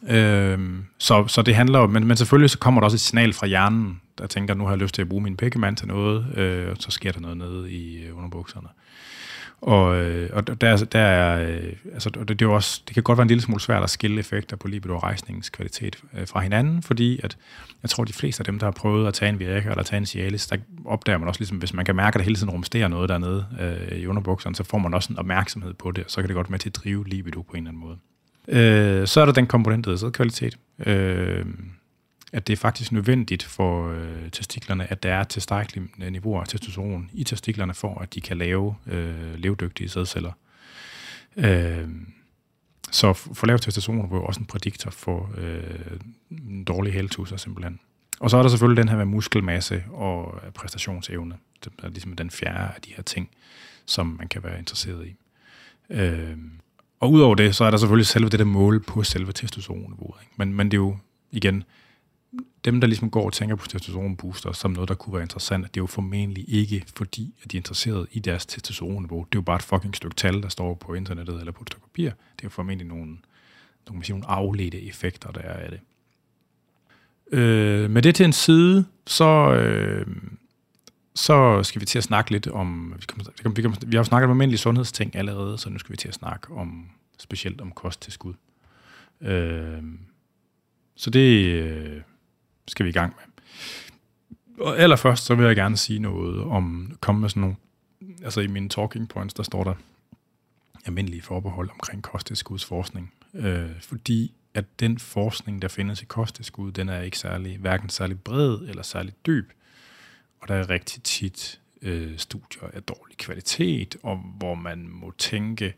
[0.09, 3.47] Øh, så, så det handler men, men selvfølgelig så kommer der også et signal fra
[3.47, 6.71] hjernen, der tænker, nu har jeg lyst til at bruge min pækkemand til noget, øh,
[6.71, 8.69] og så sker der noget nede i øh, underbukserne.
[9.61, 13.19] Og, øh, og der, der er, øh, altså, det, det, er også, det kan godt
[13.19, 16.41] være en lille smule svært at skille effekter på libido og rejsningens kvalitet øh, fra
[16.41, 17.37] hinanden, fordi at,
[17.83, 19.99] jeg tror, de fleste af dem, der har prøvet at tage en Viagra eller tage
[19.99, 22.51] en Cialis, der opdager man også, ligesom, hvis man kan mærke, at der hele tiden
[22.51, 26.11] rumsterer noget dernede øh, i underbukserne, så får man også en opmærksomhed på det, og
[26.11, 27.99] så kan det godt med til at drive libido på en eller anden måde.
[28.49, 30.59] Øh, så er der den komponent, der hedder kvalitet.
[30.87, 31.45] Øh,
[32.33, 36.49] at det er faktisk nødvendigt for øh, testiklerne, at der er tilstrækkelige øh, niveauer af
[36.49, 40.33] testosteron i testiklerne, for at de kan lave øh, levedygtige sædceller.
[41.37, 41.89] Øh,
[42.91, 46.01] så for lavt testosteron er jo også en prædiktor for øh,
[46.67, 47.81] dårlige heltusser simpelthen.
[48.21, 51.35] Og så er der selvfølgelig den her med muskelmasse og øh, præstationsevne.
[51.65, 53.31] Det er ligesom den fjerde af de her ting,
[53.87, 55.17] som man kan være interesseret i.
[55.91, 56.37] Øh,
[57.01, 60.21] og udover det, så er der selvfølgelig selve det der mål på selve testosteronniveauet.
[60.37, 60.97] Men, men det er jo
[61.31, 61.65] igen,
[62.65, 65.81] dem, der ligesom går og tænker på testosteronbooster som noget, der kunne være interessant, det
[65.81, 69.19] er jo formentlig ikke, fordi at de er interesseret i deres testosteronniveau.
[69.19, 71.69] Det er jo bare et fucking stykke tal, der står på internettet eller på et
[71.69, 72.05] stykke papir.
[72.05, 73.17] Det er jo formentlig nogle,
[73.89, 75.81] nogle, sige, nogle afledte effekter, der er af det.
[77.39, 80.07] Øh, med det til en side, så, øh,
[81.15, 83.97] så skal vi til at snakke lidt om, vi, kan, vi, kan, vi, kan, vi
[83.97, 86.91] har jo snakket om almindelige sundhedsting allerede, så nu skal vi til at snakke om,
[87.19, 88.35] specielt om kosttilskud.
[89.21, 89.83] Øh,
[90.97, 92.01] så det øh,
[92.69, 93.25] skal vi i gang med.
[94.67, 97.57] Og allerførst, så vil jeg gerne sige noget om, komme med sådan nogle,
[98.25, 99.75] altså i mine talking points, der står der
[100.87, 103.13] almindelige forbehold omkring kosttilskudsforskning.
[103.35, 108.21] Øh, fordi at den forskning, der findes i kosttilskud, den er ikke særlig, hverken særlig
[108.21, 109.53] bred eller særlig dyb.
[110.41, 115.75] Og der er rigtig tit øh, studier af dårlig kvalitet, og hvor man må tænke,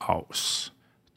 [0.00, 0.72] afs,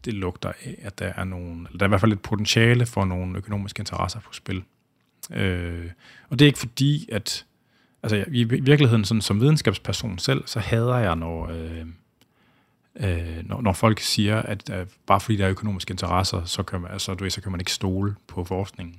[0.06, 2.86] det lugter af, at der er nogle, eller der er i hvert fald et potentiale
[2.86, 4.64] for nogle økonomiske interesser på spil.
[5.34, 5.90] Øh,
[6.30, 7.46] og det er ikke fordi, at
[8.04, 11.86] altså, i virkeligheden sådan, som videnskabsperson selv, så hader jeg, når, øh,
[12.96, 16.82] øh, når, når folk siger, at øh, bare fordi der er økonomiske interesser, så kan
[16.82, 18.96] man, altså, du ved, så kan man ikke stole på forskningen.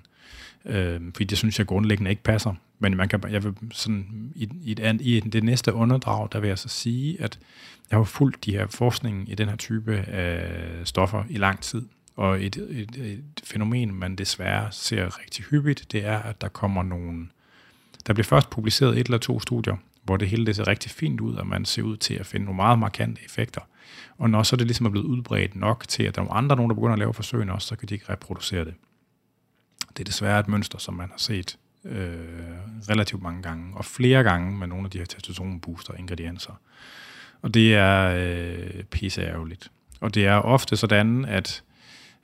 [0.65, 2.55] Øh, fordi det synes jeg grundlæggende ikke passer.
[2.79, 6.49] Men man kan, jeg vil sådan, i, i, et, i det næste underdrag, der vil
[6.49, 7.39] jeg så sige, at
[7.91, 11.87] jeg har fulgt de her forskning i den her type af stoffer i lang tid.
[12.17, 16.83] Og et, et, et fænomen, man desværre ser rigtig hyppigt, det er, at der kommer
[16.83, 17.29] nogle...
[18.07, 21.21] Der bliver først publiceret et eller to studier, hvor det hele det ser rigtig fint
[21.21, 23.61] ud, og man ser ud til at finde nogle meget markante effekter.
[24.19, 26.71] Og når så det ligesom er blevet udbredt nok til, at der er andre, nogen,
[26.71, 28.75] der begynder at lave forsøgene også, så kan de ikke reproducere det.
[29.89, 32.17] Det er desværre et mønster, som man har set øh,
[32.89, 36.61] relativt mange gange, og flere gange med nogle af de her testosteronbooster ingredienser.
[37.43, 39.71] Og det er øh, pisse ærgerligt.
[40.01, 41.63] Og det er ofte sådan, at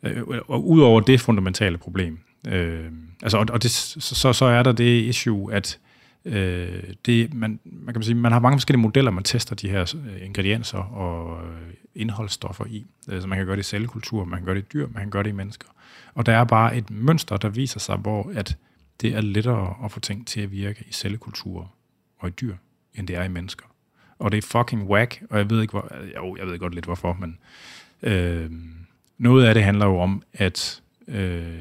[0.02, 4.72] øh, og udover det fundamentale problem, øh, altså, og, og det, så, så er der
[4.72, 5.78] det issue, at
[6.24, 9.94] øh, det, man, man kan sige, man har mange forskellige modeller, man tester de her
[10.06, 12.86] øh, ingredienser og øh, indholdsstoffer i.
[13.08, 15.02] Øh, så man kan gøre det i cellekultur, man kan gøre det i dyr, man
[15.02, 15.68] kan gøre det i mennesker.
[16.14, 18.56] Og der er bare et mønster, der viser sig, hvor at
[19.00, 21.72] det er lettere at få ting til at virke i cellekultur
[22.18, 22.54] og i dyr,
[22.94, 23.66] end det er i mennesker.
[24.18, 26.84] Og det er fucking whack, og jeg ved ikke, hvor, jo, jeg ved godt lidt
[26.84, 27.38] hvorfor, men
[28.02, 28.50] øh,
[29.18, 31.58] noget af det handler jo om, at, øh,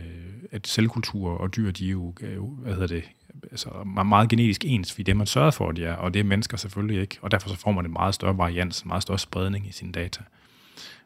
[0.51, 2.13] at cellekultur og dyr, de er jo,
[2.61, 3.03] hvad hedder det,
[3.51, 3.69] altså
[4.05, 6.57] meget genetisk ens, fordi det man sørger for, at de er, og det er mennesker
[6.57, 9.67] selvfølgelig ikke, og derfor så får man en meget større varians, en meget større spredning
[9.67, 10.21] i sine data.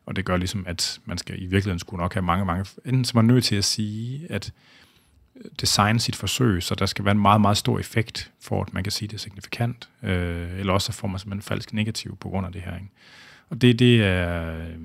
[0.06, 2.66] Og det gør ligesom, at man skal i virkeligheden skulle nok have mange, mange...
[2.86, 4.54] Enten så er man nødt til at sige, at
[5.36, 8.74] øh, designe sit forsøg, så der skal være en meget, meget stor effekt, for at
[8.74, 11.74] man kan sige, at det er signifikant, øh, eller også så får man simpelthen falsk
[11.74, 12.76] negativ på grund af det her.
[12.76, 12.90] Ikke?
[13.50, 14.76] Og det, det er øh,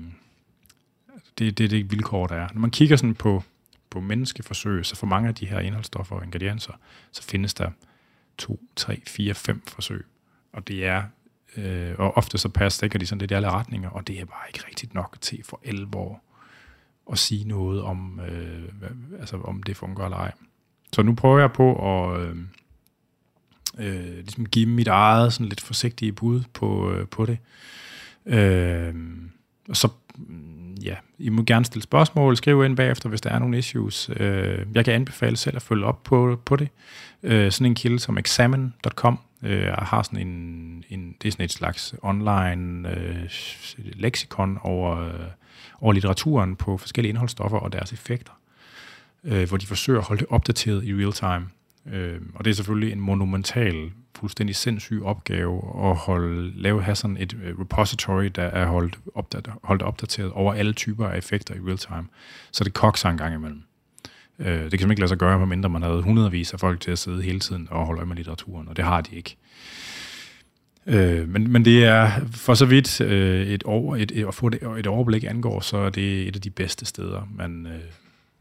[1.37, 2.47] det, det, det vilkår, der er.
[2.53, 3.43] Når man kigger sådan på,
[3.89, 6.73] på menneskeforsøg, så for mange af de her indholdsstoffer og ingredienser,
[7.11, 7.71] så findes der
[8.37, 10.05] to, tre, fire, fem forsøg.
[10.53, 11.03] Og det er
[11.57, 14.47] Øh, og ofte så passer de sådan lidt i alle retninger, og det er bare
[14.47, 16.21] ikke rigtigt nok til for alvor
[17.11, 20.31] at sige noget om, øh, hvad, altså om det fungerer eller ej.
[20.93, 22.35] Så nu prøver jeg på at, øh,
[23.77, 27.37] øh, ligesom give mit eget sådan lidt forsigtige bud på, øh, på det.
[28.25, 28.95] Øh,
[29.73, 33.57] så, mm, ja, I må gerne stille spørgsmål, skrive ind bagefter, hvis der er nogle
[33.57, 34.09] issues.
[34.17, 36.69] Øh, jeg kan anbefale selv at følge op på, på det.
[37.23, 41.51] Øh, sådan en kilde som examen.com øh, har sådan en, en, det er sådan et
[41.51, 43.29] slags online øh,
[43.77, 45.13] leksikon over, øh,
[45.81, 48.33] over litteraturen på forskellige indholdsstoffer og deres effekter,
[49.23, 51.49] øh, hvor de forsøger at holde det opdateret i real time.
[51.93, 57.17] Øh, og det er selvfølgelig en monumental, fuldstændig sindssyg opgave at holde, lave have sådan
[57.17, 61.59] et øh, repository, der er holdt, opdater, holdt opdateret over alle typer af effekter i
[61.59, 62.07] real time.
[62.51, 63.63] Så det kokser en gang imellem.
[64.39, 66.91] Øh, det kan simpelthen ikke lade sig gøre, medmindre man havde hundredvis af folk til
[66.91, 69.37] at sidde hele tiden og holde øje med litteraturen, og det har de ikke.
[70.85, 74.49] Øh, men, men det er for så vidt øh, et, over, et, et, at få
[74.49, 77.79] det, et overblik angår, så er det et af de bedste steder, man, øh,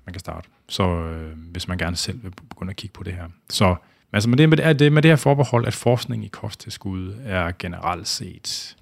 [0.07, 0.49] man kan starte.
[0.69, 3.29] Så øh, hvis man gerne selv vil begynde at kigge på det her.
[3.51, 3.77] Så
[4.12, 8.09] altså med det, med det, med det her forbehold, at forskning i kosttilskud er generelt
[8.09, 8.77] set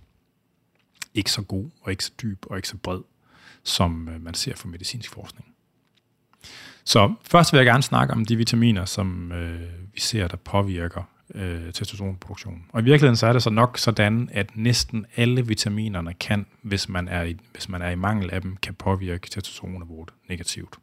[1.15, 3.01] ikke så god, og ikke så dyb, og ikke så bred,
[3.63, 5.47] som øh, man ser for medicinsk forskning.
[6.85, 9.61] Så først vil jeg gerne snakke om de vitaminer, som øh,
[9.95, 11.03] vi ser, der påvirker
[11.35, 12.65] øh, testosteronproduktionen.
[12.69, 16.89] Og i virkeligheden så er det så nok sådan, at næsten alle vitaminerne kan, hvis
[16.89, 20.79] man er i, hvis man er i mangel af dem, kan påvirke testosteronniveauet negativt.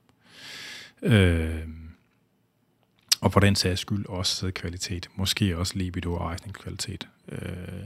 [1.02, 1.68] Øh,
[3.22, 7.08] og for den sags skyld også kvalitet, måske også libido og kvalitet.
[7.32, 7.84] Øh,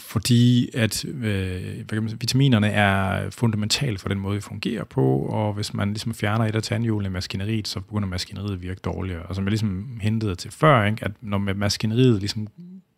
[0.00, 5.88] fordi at øh, vitaminerne er fundamentale for den måde, vi fungerer på, og hvis man
[5.88, 9.22] ligesom fjerner et af tandhjulene i maskineriet, så begynder maskineriet at virke dårligere.
[9.22, 12.48] Og som jeg ligesom hentede til før, ikke, at når maskineriet ligesom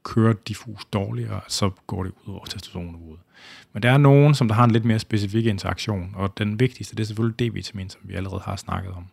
[0.03, 3.19] kører diffus dårligere, så går det ud over testosteronniveauet.
[3.73, 6.97] Men der er nogen, som der har en lidt mere specifik interaktion, og den vigtigste,
[6.97, 9.07] det er selvfølgelig D-vitamin, som vi allerede har snakket om.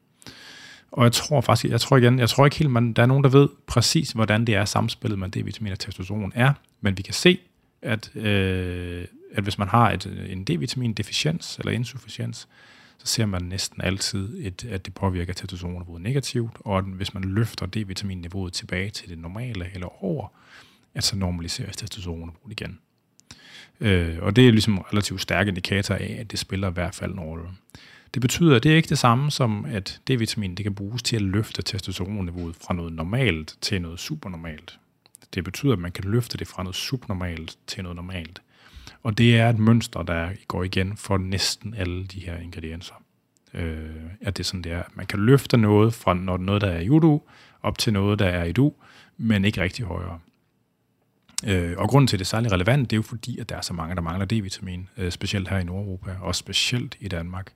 [0.92, 3.24] Og jeg tror faktisk, jeg tror igen, jeg tror ikke helt, man, der er nogen,
[3.24, 7.14] der ved præcis, hvordan det er samspillet med D-vitamin og testosteron er, men vi kan
[7.14, 7.40] se,
[7.82, 12.48] at, øh, at hvis man har et, en D-vitamin-deficiens eller insufficiens,
[12.98, 17.24] så ser man næsten altid, et, at det påvirker testosteronniveauet negativt, og at hvis man
[17.24, 20.28] løfter D-vitaminniveauet tilbage til det normale eller over,
[20.94, 22.80] at så normaliseres testosteronniveauet igen.
[23.80, 27.14] Øh, og det er ligesom relativt stærk indikator af, at det spiller i hvert fald
[27.14, 27.46] en rolle.
[28.14, 31.16] Det betyder, at det er ikke det samme som, at D-vitamin det kan bruges til
[31.16, 34.80] at løfte testosteronniveauet fra noget normalt til noget supernormalt.
[35.34, 38.42] Det betyder, at man kan løfte det fra noget subnormalt til noget normalt.
[39.04, 42.94] Og det er et mønster, der går igen for næsten alle de her ingredienser.
[43.54, 43.90] Øh,
[44.22, 44.84] at det er sådan, det er.
[44.94, 47.22] Man kan løfte noget fra noget, der er i udu,
[47.64, 48.74] op til noget, der er i du,
[49.18, 50.20] men ikke rigtig højere.
[51.44, 53.56] Øh, og grunden til, at det er særlig relevant, det er jo fordi, at der
[53.56, 57.52] er så mange, der mangler D-vitamin, øh, specielt her i Nordeuropa, og specielt i Danmark.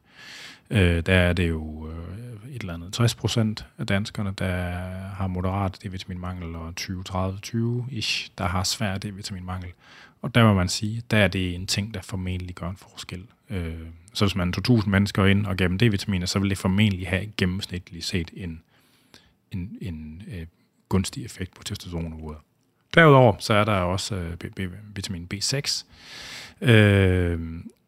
[0.69, 4.51] Øh, der er det jo øh, et eller andet 60 procent af danskerne, der
[5.17, 9.73] har moderat D-vitaminmangel, og 20-30-20-ish, der har svær D-vitaminmangel.
[10.21, 13.25] Og der må man sige, der er det en ting, der formentlig gør en forskel.
[13.49, 13.73] Øh,
[14.13, 17.07] så hvis man tog 1000 mennesker ind og gav dem D-vitaminer, så vil det formentlig
[17.07, 18.61] have gennemsnitligt set en,
[19.51, 20.45] en, en øh,
[20.89, 22.37] gunstig effekt på testosteronniveauet.
[22.95, 24.59] Derudover så er der også øh, B, B,
[24.95, 25.85] vitamin B6,
[26.61, 27.39] øh,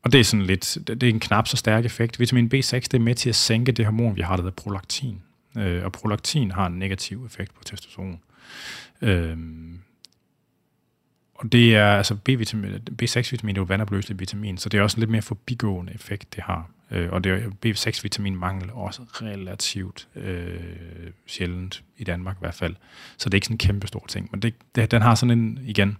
[0.03, 2.19] og det er sådan lidt, det er en knap så stærk effekt.
[2.19, 5.21] Vitamin B6 det er med til at sænke det hormon, vi har, der hedder prolaktin.
[5.57, 8.19] Øh, og prolaktin har en negativ effekt på testosteron.
[9.01, 9.37] Øh,
[11.35, 14.99] og det er, altså B-vitamin, B6-vitamin er jo vandopløseligt vitamin, så det er også en
[14.99, 16.69] lidt mere forbigående effekt, det har.
[16.91, 20.59] Øh, og det er B6-vitaminmangel også relativt øh,
[21.27, 22.75] sjældent i Danmark i hvert fald.
[23.17, 24.27] Så det er ikke sådan en kæmpe stor ting.
[24.31, 25.97] Men det, det, den har sådan en, igen,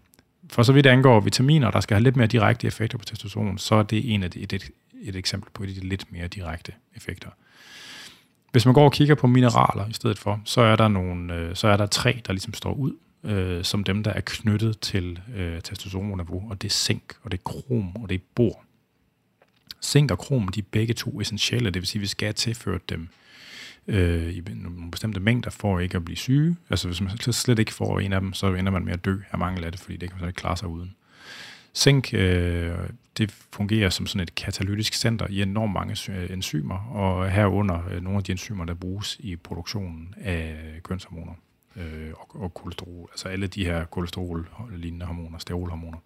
[0.50, 3.76] for så vidt angår vitaminer, der skal have lidt mere direkte effekter på testosteron, så
[3.76, 4.70] er det en af de, et, et,
[5.02, 7.30] et eksempel på de lidt mere direkte effekter.
[8.52, 11.56] Hvis man går og kigger på mineraler i stedet for, så er der, nogle, øh,
[11.56, 15.20] så er der tre, der ligesom står ud, øh, som dem, der er knyttet til
[15.36, 18.64] øh, testosteronniveau, og det er zink, og det er krom, og det er bor.
[19.84, 22.34] Zink og krom, de er begge to essentielle, det vil sige, at vi skal have
[22.34, 23.08] tilført dem
[23.88, 26.58] øh, i nogle bestemte mængder for ikke at blive syge.
[26.70, 29.16] Altså hvis man slet ikke får en af dem, så ender man med at dø
[29.32, 30.96] af mangel af det, fordi det kan man ikke klare sig uden.
[31.76, 32.76] Zink, øh,
[33.18, 35.98] det fungerer som sådan et katalytisk center i enormt mange
[36.34, 41.34] enzymer, og herunder øh, nogle af de enzymer, der bruges i produktionen af kønshormoner
[41.76, 45.98] øh, og, og kolesterol, altså alle de her kolesterol-lignende hormoner, sterolhormoner.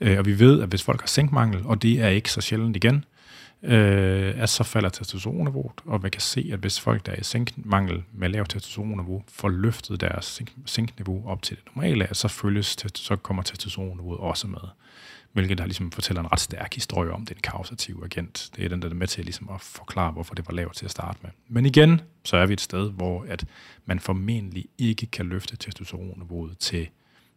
[0.00, 2.76] Øh, og vi ved, at hvis folk har zinkmangel, og det er ikke så sjældent
[2.76, 3.04] igen,
[3.62, 7.24] øh, at så falder testosteronniveauet, og man kan se, at hvis folk, der er i
[7.24, 13.16] sænkmangel med lavt testosteronniveau, får løftet deres sænkniveau op til det normale, så, følges, så
[13.16, 14.60] kommer testosteronniveauet også med.
[15.32, 18.50] Hvilket der ligesom fortæller en ret stærk historie om den kausative agent.
[18.56, 20.84] Det er den, der er med til ligesom at forklare, hvorfor det var lavt til
[20.84, 21.30] at starte med.
[21.48, 23.44] Men igen, så er vi et sted, hvor at
[23.86, 26.88] man formentlig ikke kan løfte testosteronniveauet til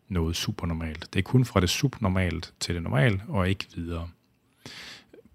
[0.10, 1.14] noget supernormalt.
[1.14, 4.10] Det er kun fra det subnormalt til det normale, og ikke videre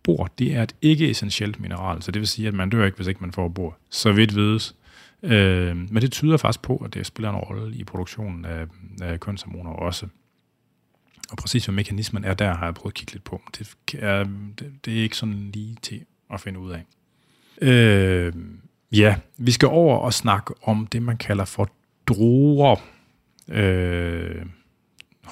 [0.02, 3.06] bor, det er et ikke-essentielt mineral, så det vil sige, at man dør ikke, hvis
[3.06, 3.76] ikke man får bor.
[3.90, 4.74] Så vidt vides.
[5.22, 8.66] Øh, men det tyder faktisk på, at det spiller en rolle i produktionen af,
[9.02, 10.06] af kønshormoner også.
[11.30, 13.42] Og præcis hvad mekanismen er der, har jeg prøvet at kigge lidt på.
[13.58, 14.24] Det er,
[14.58, 16.84] det, det er ikke sådan lige til at finde ud af.
[17.62, 18.32] Øh,
[18.92, 21.70] ja, vi skal over og snakke om det, man kalder for
[22.06, 22.76] droger.
[23.48, 24.46] Øh,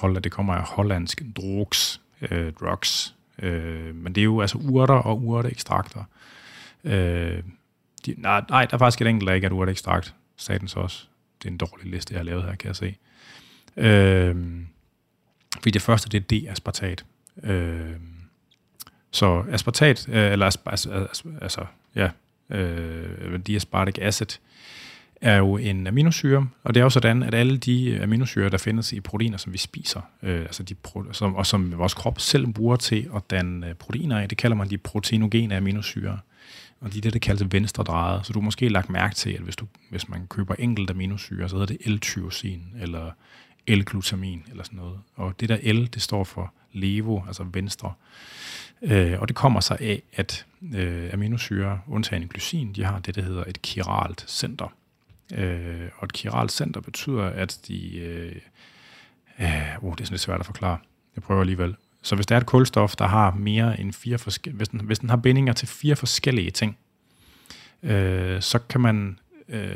[0.01, 3.15] hold det kommer af hollandsk drugs, øh, drugs.
[3.39, 6.03] Øh, men det er jo altså urter og urteekstrakter.
[6.83, 7.43] Øh,
[8.05, 10.15] de, nej, nej, der er faktisk et enkelt, der ikke er et urteekstrakt.
[10.37, 11.05] Statens også.
[11.43, 12.95] Det er en dårlig liste, jeg har lavet her, kan jeg se.
[13.77, 14.35] Øh,
[15.53, 17.05] fordi det første, det er D-aspartat.
[17.43, 17.95] Øh,
[19.11, 21.07] så aspartat, øh, eller asp, altså,
[21.41, 22.09] altså, ja,
[22.49, 24.27] øh, diaspartic acid,
[25.21, 28.93] er jo en aminosyre, og det er jo sådan, at alle de aminosyre, der findes
[28.93, 30.75] i proteiner, som vi spiser, øh, altså de,
[31.11, 34.57] som, og som vores krop selv bruger til at danne øh, proteiner af, det kalder
[34.57, 36.19] man de proteinogene aminosyre.
[36.81, 38.25] Og de er det, der kaldes venstredrejet.
[38.25, 41.49] Så du har måske lagt mærke til, at hvis, du, hvis man køber enkelt aminosyre,
[41.49, 43.11] så hedder det L-tyrosin, eller
[43.67, 44.99] L-glutamin, eller sådan noget.
[45.15, 47.93] Og det der L, det står for levo, altså venstre.
[48.81, 53.21] Øh, og det kommer sig af, at øh, aminosyre, undtagen glycin, de har det, der
[53.21, 54.73] hedder et chiralt center.
[55.33, 57.97] Øh, og et kiralt center betyder, at de...
[57.97, 58.35] Øh,
[59.39, 60.77] øh, oh, det er sådan lidt svært at forklare.
[61.15, 61.75] Jeg prøver alligevel.
[62.01, 64.57] Så hvis der er et kulstof, der har mere end fire forskellige...
[64.57, 66.77] Hvis den, hvis den har bindinger til fire forskellige ting,
[67.83, 69.19] øh, så kan man...
[69.49, 69.73] Øh,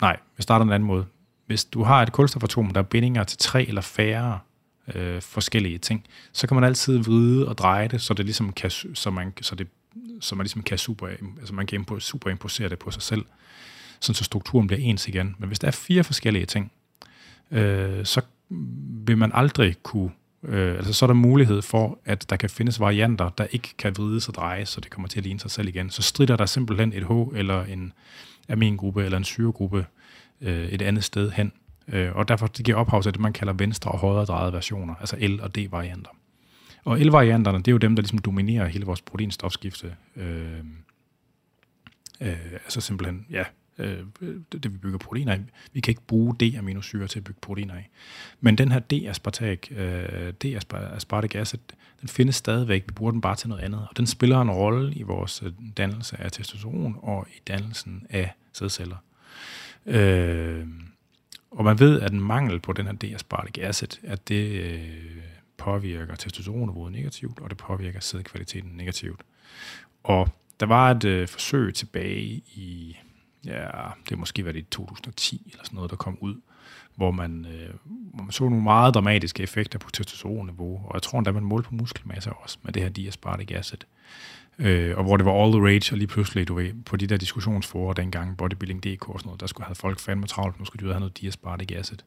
[0.00, 1.06] nej, vi starter en anden måde.
[1.46, 4.38] Hvis du har et kulstofatom, der er bindinger til tre eller færre
[4.94, 8.70] øh, forskellige ting, så kan man altid vride og dreje det, så det ligesom kan,
[8.70, 9.68] så man, så det,
[10.20, 11.06] så man ligesom kan super,
[11.38, 13.24] altså man kan superimposere det på sig selv
[14.00, 15.34] sådan så strukturen bliver ens igen.
[15.38, 16.72] Men hvis der er fire forskellige ting,
[17.50, 18.20] øh, så
[19.06, 20.10] vil man aldrig kunne,
[20.42, 23.96] øh, altså så er der mulighed for, at der kan findes varianter, der ikke kan
[23.96, 25.90] vrides og drejes, så det kommer til at ligne sig selv igen.
[25.90, 27.92] Så strider der simpelthen et H eller en
[28.48, 29.86] amingruppe eller en syregruppe
[30.40, 31.52] øh, et andet sted hen.
[31.88, 34.94] Øh, og derfor det giver ophav til det, man kalder venstre og højre drejede versioner,
[34.94, 36.10] altså L- og D-varianter.
[36.84, 39.96] Og L-varianterne, det er jo dem, der ligesom dominerer hele vores proteinstofskifte.
[40.16, 40.58] Øh,
[42.20, 43.44] øh, altså simpelthen, ja,
[43.78, 45.40] øh, det, det vi bygger proteiner af.
[45.72, 47.90] Vi kan ikke bruge D-aminosyre til at bygge proteiner af.
[48.40, 51.58] Men den her D-aspartak, øh, D-aspartic acid,
[52.00, 52.84] den findes stadigvæk.
[52.86, 53.86] Vi bruger den bare til noget andet.
[53.90, 58.32] Og den spiller en rolle i vores øh, dannelse af testosteron og i dannelsen af
[58.52, 58.96] sædceller.
[59.86, 60.66] Øh,
[61.50, 65.08] og man ved, at en mangel på den her D-aspartic acid, at det øh,
[65.56, 69.20] påvirker testosteronniveauet negativt, og det påvirker sædkvaliteten negativt.
[70.04, 70.28] Og
[70.60, 72.96] der var et øh, forsøg tilbage i
[73.44, 73.66] ja,
[74.04, 76.34] det er måske været i 2010 eller sådan noget, der kom ud,
[76.94, 81.18] hvor man, øh, hvor man så nogle meget dramatiske effekter på testosteronniveau, og jeg tror
[81.18, 83.78] endda, man målte på muskelmasse også med det her diaspartic acid.
[84.58, 87.06] Øh, og hvor det var all the rage, og lige pludselig, du ved, på de
[87.06, 90.86] der diskussionsforer dengang, bodybuilding.dk og sådan noget, der skulle have folk fandme travlt, nu skulle
[90.86, 91.98] de have noget diaspartic acid.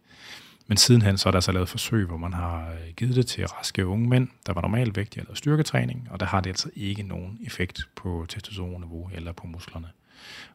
[0.68, 3.48] Men sidenhen så er der så lavet forsøg, hvor man har øh, givet det til
[3.48, 7.40] raske unge mænd, der var normalvægtige eller styrketræning, og der har det altså ikke nogen
[7.46, 9.88] effekt på testosteronniveau eller på musklerne.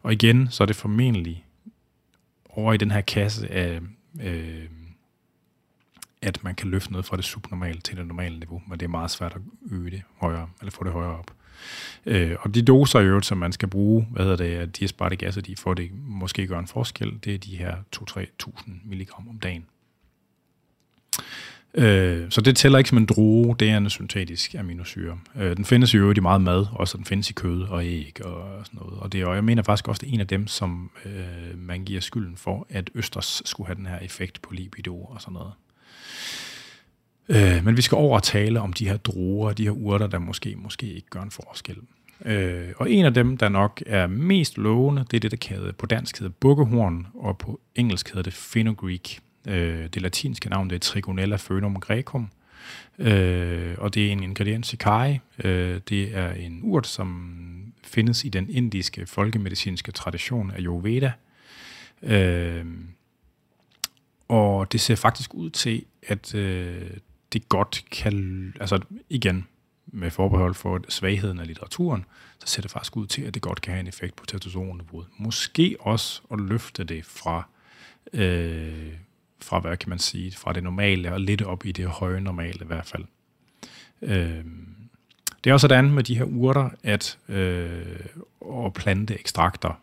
[0.02, 1.44] Og igen, så er det formentlig
[2.50, 3.80] over i den her kasse af,
[4.22, 4.68] øh,
[6.22, 8.90] at man kan løfte noget fra det subnormale til det normale niveau, men det er
[8.90, 11.30] meget svært at øge det højere, eller få det højere op.
[12.06, 15.42] Øh, og de doser i øvrigt, som man skal bruge, hvad hedder det, diaspartic acid,
[15.42, 19.66] de får det måske gør en forskel, det er de her 2-3.000 mg om dagen.
[21.76, 25.18] Øh, så det tæller ikke som en droge, det er en syntetisk aminosyre.
[25.36, 28.66] Øh, den findes jo i meget mad, også den findes i kød og æg og
[28.66, 28.98] sådan noget.
[28.98, 31.84] Og, det, og jeg mener faktisk også, det er en af dem, som øh, man
[31.84, 35.52] giver skylden for, at Østers skulle have den her effekt på libido og sådan noget.
[37.28, 40.18] Øh, men vi skal over og tale om de her droger, de her urter, der
[40.18, 41.76] måske, måske ikke gør en forskel.
[42.24, 45.72] Øh, og en af dem, der nok er mest lovende, det er det, der kalder,
[45.72, 49.20] på dansk hedder bukkehorn, og på engelsk hedder det fenugreek.
[49.46, 52.30] Øh, det latinske navn det er Trigonella fönum grecum,
[52.98, 55.18] øh, og det er en ingrediens i kaj.
[55.44, 61.12] Øh, det er en urt, som findes i den indiske folkemedicinske tradition af Ayurveda.
[62.02, 62.64] Øh,
[64.28, 66.90] og det ser faktisk ud til, at øh,
[67.32, 68.54] det godt kan...
[68.60, 69.46] Altså igen,
[69.86, 72.04] med forbehold for svagheden af litteraturen,
[72.38, 75.06] så ser det faktisk ud til, at det godt kan have en effekt på testosteronniveauet.
[75.18, 77.48] Måske også at løfte det fra,
[78.12, 78.92] øh,
[79.42, 82.58] fra hvad kan man sige, fra det normale og lidt op i det høje normale
[82.62, 83.04] i hvert fald.
[84.02, 84.44] Øh,
[85.44, 87.96] det er også sådan med de her urter, at øh,
[88.40, 89.80] og planteekstrakter,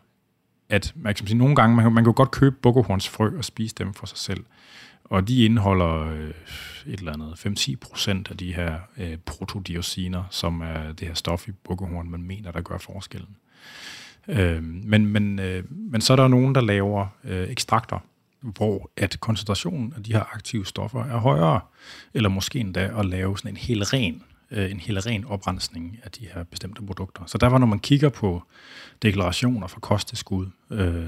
[0.68, 3.94] at man kan sige, nogle gange, man man kan godt købe bukkehornsfrø og spise dem
[3.94, 4.44] for sig selv.
[5.04, 6.30] Og de indeholder øh,
[6.86, 11.48] et eller andet 5-10 procent af de her øh, protodiosiner, som er det her stof
[11.48, 13.36] i bukkehorn, man mener, der gør forskellen.
[14.28, 17.98] Øh, men, men, øh, men så er der nogen, der laver øh, ekstrakter,
[18.44, 21.60] hvor at koncentrationen af de her aktive stoffer er højere,
[22.14, 26.10] eller måske endda at lave sådan en helt ren øh, en helt ren oprensning af
[26.10, 27.22] de her bestemte produkter.
[27.26, 28.42] Så der var, når man kigger på
[29.02, 31.04] deklarationer for kosttilskud, øh,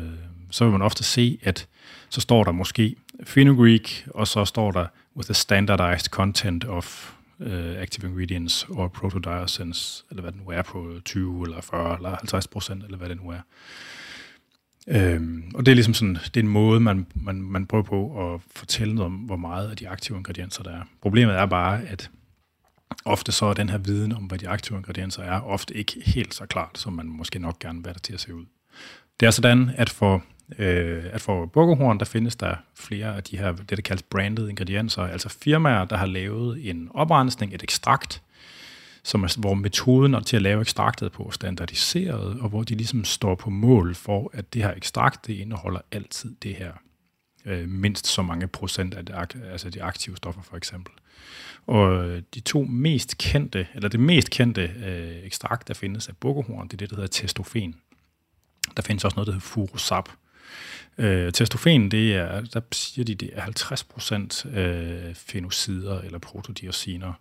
[0.50, 1.68] så vil man ofte se, at
[2.08, 7.76] så står der måske fenugreek, og så står der with a standardized content of øh,
[7.78, 12.46] active ingredients or protodiosins, eller hvad det nu er på 20 eller 40 eller 50
[12.46, 13.40] procent, eller hvad det nu er.
[14.88, 18.34] Øhm, og det er ligesom sådan, det er en måde, man, man, man prøver på
[18.34, 20.82] at fortælle noget om, hvor meget af de aktive ingredienser der er.
[21.02, 22.10] Problemet er bare, at
[23.04, 26.34] ofte så er den her viden om, hvad de aktive ingredienser er, ofte ikke helt
[26.34, 28.44] så klart, som man måske nok gerne vil have det til at se ud.
[29.20, 30.24] Det er sådan, at for
[30.58, 34.48] øh, at for bukkehorn, der findes der flere af de her, det der kaldes branded
[34.48, 38.22] ingredienser, altså firmaer, der har lavet en oprensning, et ekstrakt,
[39.06, 43.04] som er, hvor metoden til at lave ekstraktet på er standardiseret, og hvor de ligesom
[43.04, 46.72] står på mål for, at det her ekstrakt, det indeholder altid det her
[47.44, 50.92] øh, mindst så mange procent af det, altså de aktive stoffer for eksempel.
[51.66, 56.68] Og de to mest kendte, eller det mest kendte øh, ekstrakt, der findes af bukkehorn,
[56.68, 57.74] det er det, der hedder testofen.
[58.76, 60.08] Der findes også noget, der hedder furosap,
[60.98, 63.42] Øh, testofen, det er, der siger de, det er
[64.46, 67.12] 50% øh, fenocider eller protodiosiner.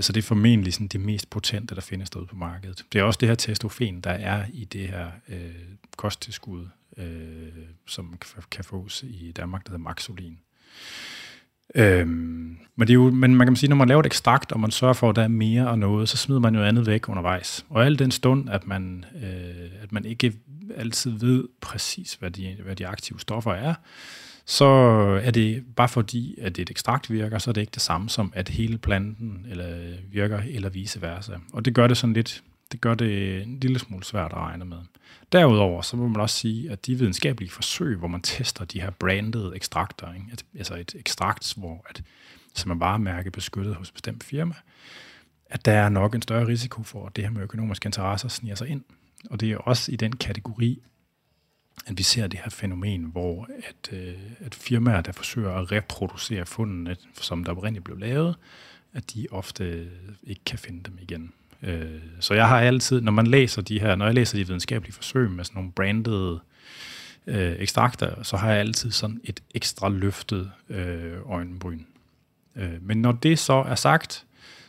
[0.00, 2.84] Så det er formentlig sådan det mest potente, der findes derude på markedet.
[2.92, 5.54] Det er også det her testofen, der er i det her øh,
[5.96, 7.48] kosttilskud, øh,
[7.86, 8.18] som
[8.50, 10.38] kan fås i Danmark, der hedder Maxolin.
[11.74, 14.60] Øhm, men, det er jo, men man kan sige, når man laver et ekstrakt, og
[14.60, 17.08] man sørger for, at der er mere og noget, så smider man jo andet væk
[17.08, 17.66] undervejs.
[17.68, 20.32] Og al den stund, at man, øh, at man ikke
[20.76, 23.74] altid ved præcis, hvad de, hvad de aktive stoffer er,
[24.46, 24.64] så
[25.24, 28.32] er det bare fordi, at et ekstrakt virker, så er det ikke det samme som,
[28.36, 31.32] at hele planten eller virker, eller vice versa.
[31.52, 32.42] Og det gør det sådan lidt,
[32.72, 34.78] det gør det en lille smule svært at regne med.
[35.32, 38.90] Derudover, så må man også sige, at de videnskabelige forsøg, hvor man tester de her
[38.90, 40.26] brandede ekstrakter, ikke?
[40.58, 42.02] altså et ekstrakt, hvor at,
[42.54, 44.54] som er varemærke beskyttet hos bestemt firma,
[45.46, 48.54] at der er nok en større risiko for, at det her med økonomiske interesser sniger
[48.54, 48.84] sig ind.
[49.30, 50.82] Og det er også i den kategori,
[51.86, 56.46] at vi ser det her fænomen, hvor at, øh, at firmaer, der forsøger at reproducere
[56.46, 58.34] fundene, som der oprindeligt blev lavet,
[58.92, 59.88] at de ofte
[60.22, 61.32] ikke kan finde dem igen.
[61.62, 64.94] Øh, så jeg har altid, når man læser de her, når jeg læser de videnskabelige
[64.94, 66.40] forsøg med sådan nogle brandede
[67.26, 71.80] øh, ekstrakter, så har jeg altid sådan et ekstra løftet øh, øjenbryn.
[72.56, 74.24] Øh, men når det så er sagt,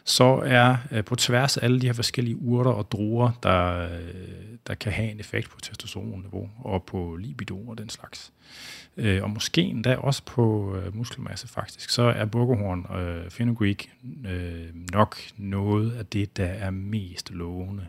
[0.05, 3.99] så er øh, på tværs af alle de her forskellige urter og druer, der, øh,
[4.67, 8.33] der kan have en effekt på testosteronniveau og på libido og den slags.
[8.97, 13.91] Øh, og måske endda også på øh, muskelmasse faktisk, så er bukkehorn og øh, fenugreek
[14.27, 17.87] øh, nok noget af det, der er mest lovende.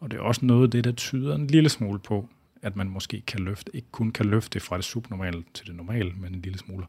[0.00, 2.28] Og det er også noget af det, der tyder en lille smule på,
[2.62, 6.12] at man måske kan løfte, ikke kun kan løfte fra det subnormale til det normale,
[6.16, 6.86] men en lille smule,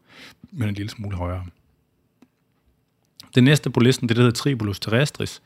[0.52, 1.46] men en lille smule højere.
[3.36, 5.42] Det næste på listen, det der hedder Tribulus terrestris.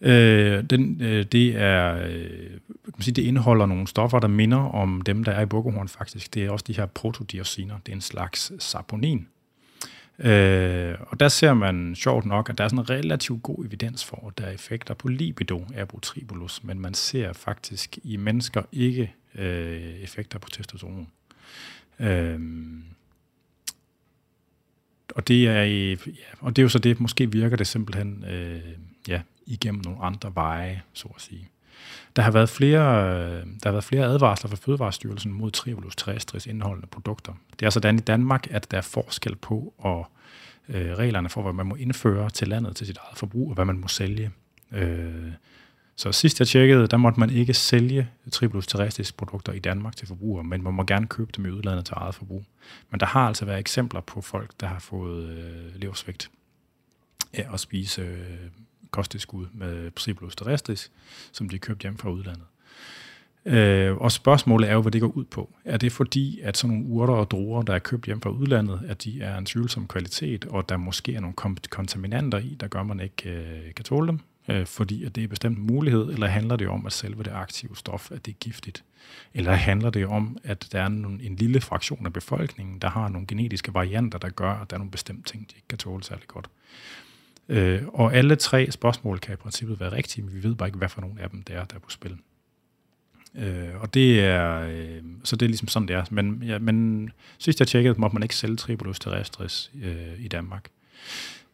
[0.00, 2.50] Øh, den, øh, det er, øh,
[2.84, 5.88] kan man sige, det indeholder nogle stoffer, der minder om dem, der er i bukkehorn
[5.88, 6.34] faktisk.
[6.34, 7.74] Det er også de her protodiosiner.
[7.86, 9.28] Det er en slags saponin.
[10.18, 14.04] Øh, og der ser man sjovt nok, at der er sådan en relativt god evidens
[14.04, 18.62] for, at der er effekter på libido af tribulus, men man ser faktisk i mennesker
[18.72, 21.08] ikke øh, effekter på testosteron.
[22.00, 22.40] Øh,
[25.16, 25.96] og det er ja,
[26.40, 28.60] og det er jo så det, måske virker det simpelthen øh,
[29.08, 31.48] ja, igennem nogle andre veje, så at sige.
[32.16, 36.46] Der har været flere, øh, der har været flere advarsler fra Fødevarestyrelsen mod tribulus terrestris
[36.46, 37.32] indholdende produkter.
[37.60, 40.06] Det er sådan i Danmark, at der er forskel på og
[40.68, 43.64] øh, reglerne for, hvad man må indføre til landet til sit eget forbrug, og hvad
[43.64, 44.30] man må sælge.
[44.72, 45.32] Øh,
[45.96, 50.08] så sidst jeg tjekkede, der måtte man ikke sælge Tribulus terrestriske produkter i Danmark til
[50.08, 52.44] forbrugere, men man må gerne købe dem i udlandet til eget forbrug.
[52.90, 56.30] Men der har altså været eksempler på folk, der har fået øh, leversvigt
[57.32, 58.18] af at spise øh,
[58.90, 60.90] kosttilskud med Tribulus terrestris,
[61.32, 62.44] som de købt hjem fra udlandet.
[63.44, 65.54] Øh, og spørgsmålet er jo, hvad det går ud på.
[65.64, 68.80] Er det fordi, at sådan nogle urter og druer, der er købt hjem fra udlandet,
[68.86, 71.34] at de er en tvivlsom kvalitet, og der måske er nogle
[71.70, 74.20] kontaminanter i, der gør, at man ikke øh, kan tåle dem?
[74.48, 77.76] Øh, fordi at det er bestemt mulighed, eller handler det om, at selve det aktive
[77.76, 78.84] stof, at det er giftigt?
[79.34, 83.08] Eller handler det om, at der er en, en lille fraktion af befolkningen, der har
[83.08, 86.04] nogle genetiske varianter, der gør, at der er nogle bestemte ting, de ikke kan tåle
[86.04, 86.48] særlig godt?
[87.48, 90.78] Øh, og alle tre spørgsmål kan i princippet være rigtige, men vi ved bare ikke,
[90.78, 92.16] hvad for nogle af dem det er, der er på spil.
[93.34, 96.04] Øh, og det er, øh, så det er ligesom sådan, det er.
[96.10, 100.68] Men, ja, men sidst jeg tjekkede, måtte man ikke sælge Tribulus terrestris øh, i Danmark.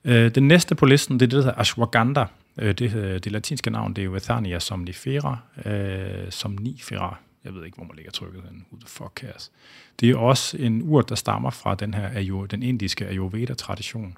[0.04, 2.24] Øh, den næste på listen, det er det, der hedder ashwagandha.
[2.58, 7.16] Øh, det, det latinske navn, det er jo Ethania somnifera, øh, somnifera.
[7.44, 8.66] Jeg ved ikke, hvor man ligger trykket den.
[8.70, 9.52] Who the fuck cares?
[10.00, 14.16] Det er også en urt, der stammer fra den her den indiske Ayurveda-tradition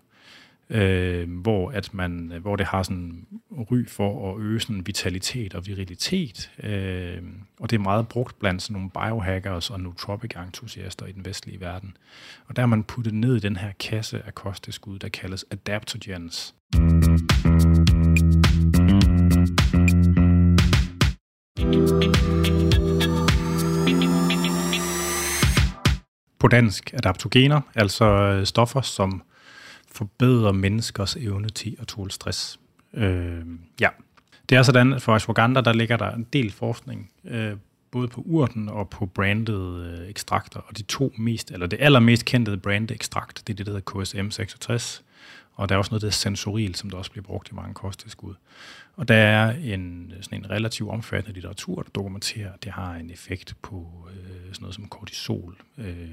[0.70, 3.26] øh, hvor, at man, hvor det har sådan
[3.70, 6.50] ry for at øge sådan vitalitet og virilitet.
[6.62, 7.22] Øh,
[7.60, 11.96] og det er meget brugt blandt sådan nogle biohackers og nootropic-entusiaster i den vestlige verden.
[12.46, 16.54] Og der har man puttet ned i den her kasse af kosteskud, der kaldes adaptogens.
[26.38, 29.22] På dansk adaptogener, altså øh, stoffer, som
[29.92, 32.60] forbedrer menneskers evne til at tåle stress.
[32.94, 33.44] Øh,
[33.80, 33.88] ja.
[34.48, 37.52] Det er sådan, at for ashwagandha, der ligger der en del forskning, øh,
[37.90, 42.24] både på urten og på branded øh, ekstrakter, og de to mest, eller det allermest
[42.24, 45.02] kendte branded ekstrakt, det er det, der hedder KSM 66,
[45.60, 47.74] og der er også noget, der er sensoril, som der også bliver brugt i mange
[47.74, 48.34] kosttilskud.
[48.96, 53.10] Og der er en, sådan en relativt omfattende litteratur, der dokumenterer, at det har en
[53.10, 56.08] effekt på øh, sådan noget som kortisol, øh,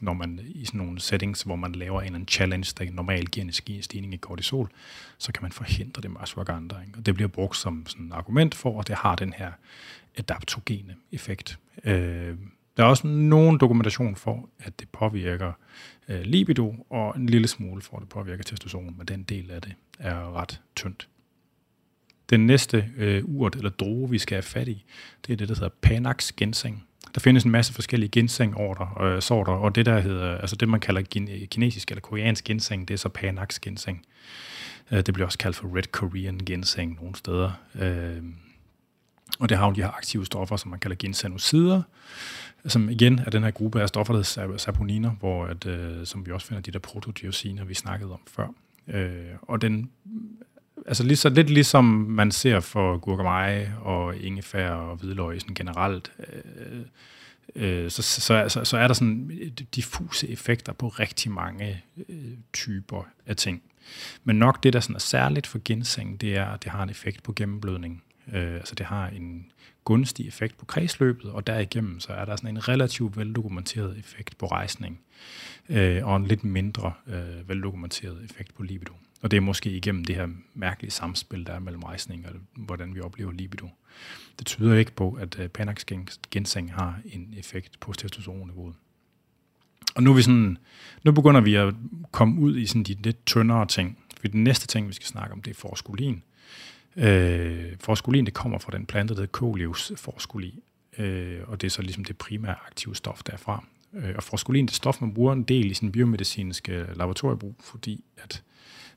[0.00, 3.46] når man i sådan nogle settings, hvor man laver en, en challenge, der normalt giver
[3.46, 4.70] en stigning i kortisol,
[5.18, 6.80] så kan man forhindre det med ashwagandha.
[6.80, 6.98] Ikke?
[6.98, 9.52] Og det bliver brugt som sådan et argument for, at det har den her
[10.16, 11.58] adaptogene effekt.
[11.84, 12.36] Øh,
[12.76, 15.52] der er også nogen dokumentation for, at det påvirker
[16.08, 19.62] øh, libido, og en lille smule for, at det påvirker testosteron, men den del af
[19.62, 21.08] det er ret tyndt.
[22.30, 24.84] Den næste øh, urt eller droge, vi skal have fat i,
[25.26, 26.84] det er det, der hedder Panax ginseng.
[27.14, 30.80] Der findes en masse forskellige ginseng-sorter, øh, sorter, og det der hedder, altså det man
[30.80, 31.02] kalder
[31.50, 34.06] kinesisk eller koreansk ginseng, det er så Panax ginseng.
[34.90, 37.50] Øh, det bliver også kaldt for Red Korean ginseng nogle steder.
[37.74, 38.22] Øh,
[39.38, 41.82] og det har jo de her aktive stoffer, som man kalder ginsenosider,
[42.68, 46.26] som igen er den her gruppe af stoffer, der hedder saponiner, hvor at, øh, som
[46.26, 48.48] vi også finder de der protodiosiner, vi snakkede om før.
[48.88, 49.90] Øh, og den
[50.86, 56.12] altså lige så, lidt ligesom man ser for gurkemeje og ingefær og hvidløg sådan generelt,
[56.18, 56.80] øh,
[57.54, 59.30] øh, så, så, så, så er der sådan
[59.74, 63.62] diffuse effekter på rigtig mange øh, typer af ting.
[64.24, 66.90] Men nok det, der sådan er særligt for ginseng, det er, at det har en
[66.90, 68.02] effekt på gennemblødning.
[68.32, 69.52] Øh, altså det har en
[69.84, 74.46] gunstig effekt på kredsløbet, og derigennem så er der sådan en relativt veldokumenteret effekt på
[74.46, 75.00] rejsning,
[75.68, 78.92] øh, og en lidt mindre øh, veldokumenteret effekt på libido.
[79.22, 82.94] Og det er måske igennem det her mærkelige samspil, der er mellem rejsning og hvordan
[82.94, 83.68] vi oplever libido.
[84.38, 85.84] Det tyder ikke på, at øh, Panax
[86.30, 88.74] ginseng har en effekt på testosteronniveauet.
[89.94, 90.58] Og nu, er vi sådan,
[91.02, 91.74] nu begynder vi at
[92.10, 93.98] komme ud i sådan de lidt tyndere ting.
[94.20, 96.22] For den næste ting, vi skal snakke om, det er forskolin.
[96.96, 100.62] Øh, forskolin, det kommer fra den plante, der hedder Coleus forskoli.
[100.98, 103.64] Øh, og det er så ligesom det primære aktive stof derfra.
[103.94, 108.42] Øh, og forskolin, det stof, man bruger en del i sin biomedicinske laboratoriebrug, fordi at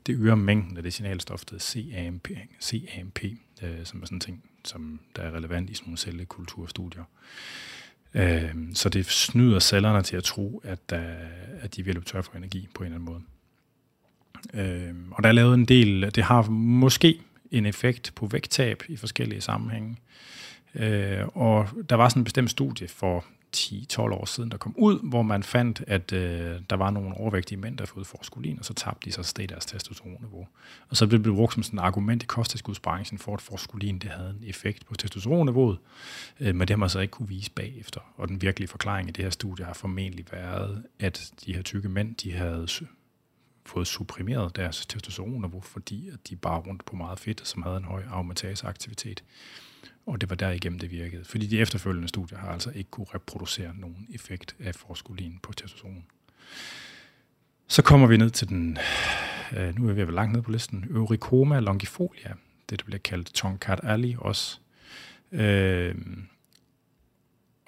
[0.06, 2.28] det øger mængden af det signalstof, der CAMP,
[2.62, 3.24] CAMP
[3.62, 7.04] øh, som er sådan en ting, som der er relevant i sådan nogle cellekulturstudier.
[8.14, 11.16] Øh, så det snyder cellerne til at tro, at, der,
[11.60, 13.22] at de vil løbe tør for energi på en eller anden måde.
[14.54, 17.20] Øh, og der er lavet en del, det har måske
[17.50, 19.96] en effekt på vægttab i forskellige sammenhænge.
[20.74, 23.24] Øh, og der var sådan en bestemt studie for
[23.56, 27.58] 10-12 år siden, der kom ud, hvor man fandt, at øh, der var nogle overvægtige
[27.58, 30.46] mænd, der fået forskolin, og så tabte de så stadig deres testosteronniveau.
[30.88, 34.10] Og så blev det brugt som sådan et argument i kosttilskudsbranchen for, at forskolin det
[34.10, 35.78] havde en effekt på testosteronniveauet,
[36.40, 38.00] øh, men det har man så ikke kunne vise bagefter.
[38.16, 41.88] Og den virkelige forklaring i det her studie har formentlig været, at de her tykke
[41.88, 42.68] mænd, de havde
[43.70, 47.84] fået supprimeret deres testosteronniveau, fordi at de bare rundt på meget fedt, som havde en
[47.84, 49.24] høj aromataseaktivitet.
[50.06, 51.24] Og det var der igennem det virkede.
[51.24, 56.04] Fordi de efterfølgende studier har altså ikke kunne reproducere nogen effekt af forskolin på testosteron.
[57.66, 58.78] Så kommer vi ned til den,
[59.56, 62.32] øh, nu er vi langt ned på listen, Euricoma longifolia,
[62.70, 64.58] det der bliver kaldt Tonkat Ali også.
[65.32, 65.94] Øh,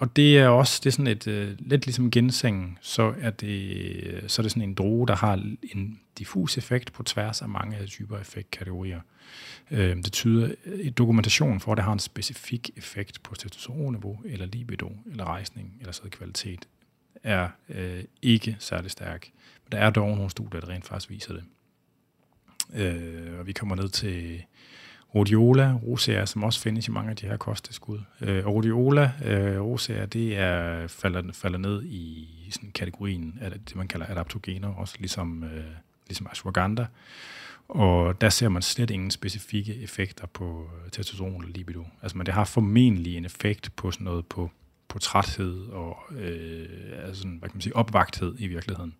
[0.03, 3.77] og det er også det er sådan et, øh, lidt ligesom ginseng, så er, det,
[4.03, 5.33] øh, så er det sådan en droge, der har
[5.73, 8.99] en diffus effekt på tværs af mange typer effektkategorier.
[9.71, 14.19] Øh, det tyder øh, i dokumentation for, at det har en specifik effekt på testosteronniveau,
[14.25, 16.67] eller libido, eller rejsning, eller sædkvalitet,
[17.23, 19.29] er øh, ikke særlig stærk.
[19.63, 21.43] Men der er dog nogle studier, der rent faktisk viser det.
[22.73, 24.43] Øh, og vi kommer ned til
[25.15, 27.99] rhodiola rosea, som også findes i mange af de her kosttilskud.
[28.21, 33.87] Øh, rhodiola øh, rosea, det er, falder, falder ned i sådan kategorien af det, man
[33.87, 35.63] kalder adaptogener, også ligesom, øh,
[36.07, 36.85] ligesom ashwagandha.
[37.67, 41.85] Og der ser man slet ingen specifikke effekter på testosteron eller libido.
[42.01, 44.51] Altså, men det har formentlig en effekt på sådan noget på,
[44.87, 46.67] på træthed og øh,
[47.03, 48.93] altså, hvad kan man sige, opvagthed i virkeligheden.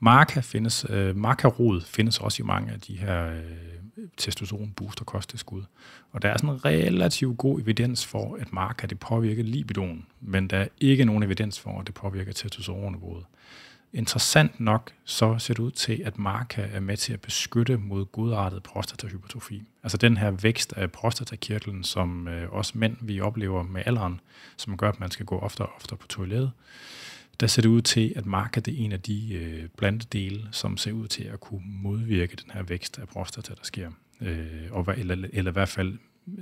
[0.00, 3.42] Marka findes, øh, markarod findes også i mange af de her øh,
[4.16, 5.62] testosteron booster kosttilskud.
[6.12, 10.48] Og der er sådan en relativt god evidens for, at Marka det påvirker libidoen, men
[10.48, 13.24] der er ikke nogen evidens for, at det påvirker testosteronniveauet.
[13.92, 18.04] Interessant nok, så ser det ud til, at Marka er med til at beskytte mod
[18.04, 19.62] godartet prostatahypertrofi.
[19.82, 24.20] Altså den her vækst af prostatakirtlen, som øh, også mænd vi oplever med alderen,
[24.56, 26.52] som gør, at man skal gå oftere og oftere på toilettet.
[27.40, 30.92] Der ser det ud til, at Marka er en af de øh, plantedele, som ser
[30.92, 33.90] ud til at kunne modvirke den her vækst af prostata, der sker.
[34.20, 35.98] Øh, og, eller, eller i hvert fald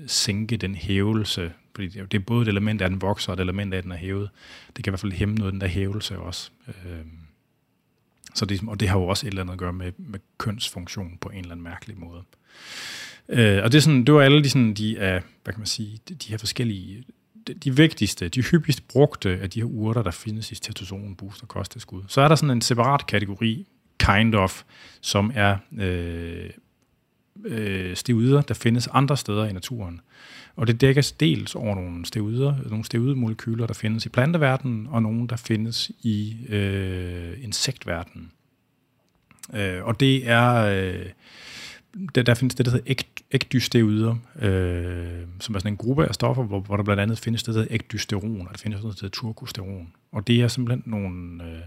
[0.06, 3.40] sænke den hævelse, fordi det er både et element af, at den vokser, og et
[3.40, 4.30] element af, at den er hævet.
[4.76, 6.50] Det kan i hvert fald hæmme noget af den der hævelse også.
[6.68, 7.04] Øh,
[8.34, 11.18] så det, og det har jo også et eller andet at gøre med, med kønsfunktion
[11.20, 12.22] på en eller anden mærkelig måde.
[13.28, 15.00] Øh, og det, er sådan, det var alle de, sådan, de, uh,
[15.44, 17.04] hvad kan man sige, de, de her forskellige,
[17.64, 22.02] de, vigtigste, de hyppigst brugte af de her urter, der findes i testosteron, booster, kosttilskud.
[22.08, 23.66] Så er der sådan en separat kategori,
[23.98, 24.62] kind of,
[25.00, 26.50] som er øh,
[27.44, 30.00] øh, steroider, der findes andre steder i naturen.
[30.56, 35.28] Og det dækkes dels over nogle steroider, nogle steroidmolekyler, der findes i planteverdenen, og nogle,
[35.28, 38.32] der findes i øh, insektverdenen.
[39.54, 40.54] Øh, og det er...
[40.54, 41.06] Øh,
[42.14, 42.94] der, der findes det, der hedder
[43.32, 47.42] ægdysteroider, øh, som er sådan en gruppe af stoffer, hvor, hvor der blandt andet findes
[47.42, 49.92] det, der hedder ægdysteron, og der findes noget, der hedder turkosteron.
[50.12, 51.60] Og det er simpelthen nogle, øh,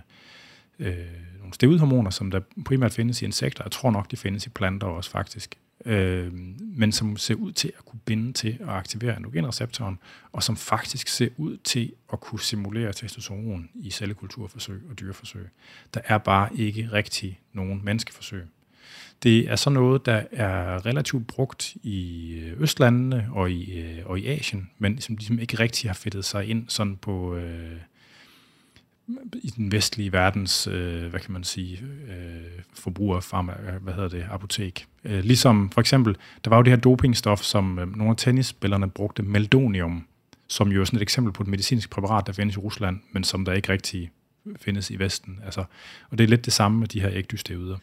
[0.87, 1.05] øh,
[1.39, 3.63] nogle steroidhormoner, som der primært findes i insekter.
[3.63, 5.55] Jeg tror nok, de findes i planter også faktisk
[5.85, 9.99] øh, men som ser ud til at kunne binde til at aktivere androgenreceptoren,
[10.31, 15.49] og som faktisk ser ud til at kunne simulere testosteron i cellekulturforsøg og dyreforsøg.
[15.93, 18.43] Der er bare ikke rigtig nogen menneskeforsøg.
[19.23, 24.19] Det er sådan noget, der er relativt brugt i øh, Østlandene og i, øh, og
[24.19, 27.77] i Asien, men som ligesom ikke rigtig har fedtet sig ind sådan på, øh,
[29.33, 34.09] i den vestlige verdens, øh, hvad kan man sige, øh, forbruger, farma, øh, hvad hedder
[34.09, 34.87] det, apotek.
[35.03, 38.89] Øh, ligesom for eksempel, der var jo det her dopingstof, som øh, nogle af tennisspillerne
[38.89, 40.07] brugte, meldonium,
[40.47, 43.23] som jo er sådan et eksempel på et medicinsk præparat, der findes i Rusland, men
[43.23, 44.11] som der ikke rigtig
[44.55, 45.39] findes i Vesten.
[45.45, 45.63] Altså,
[46.09, 47.77] og det er lidt det samme med de her ægdysteuder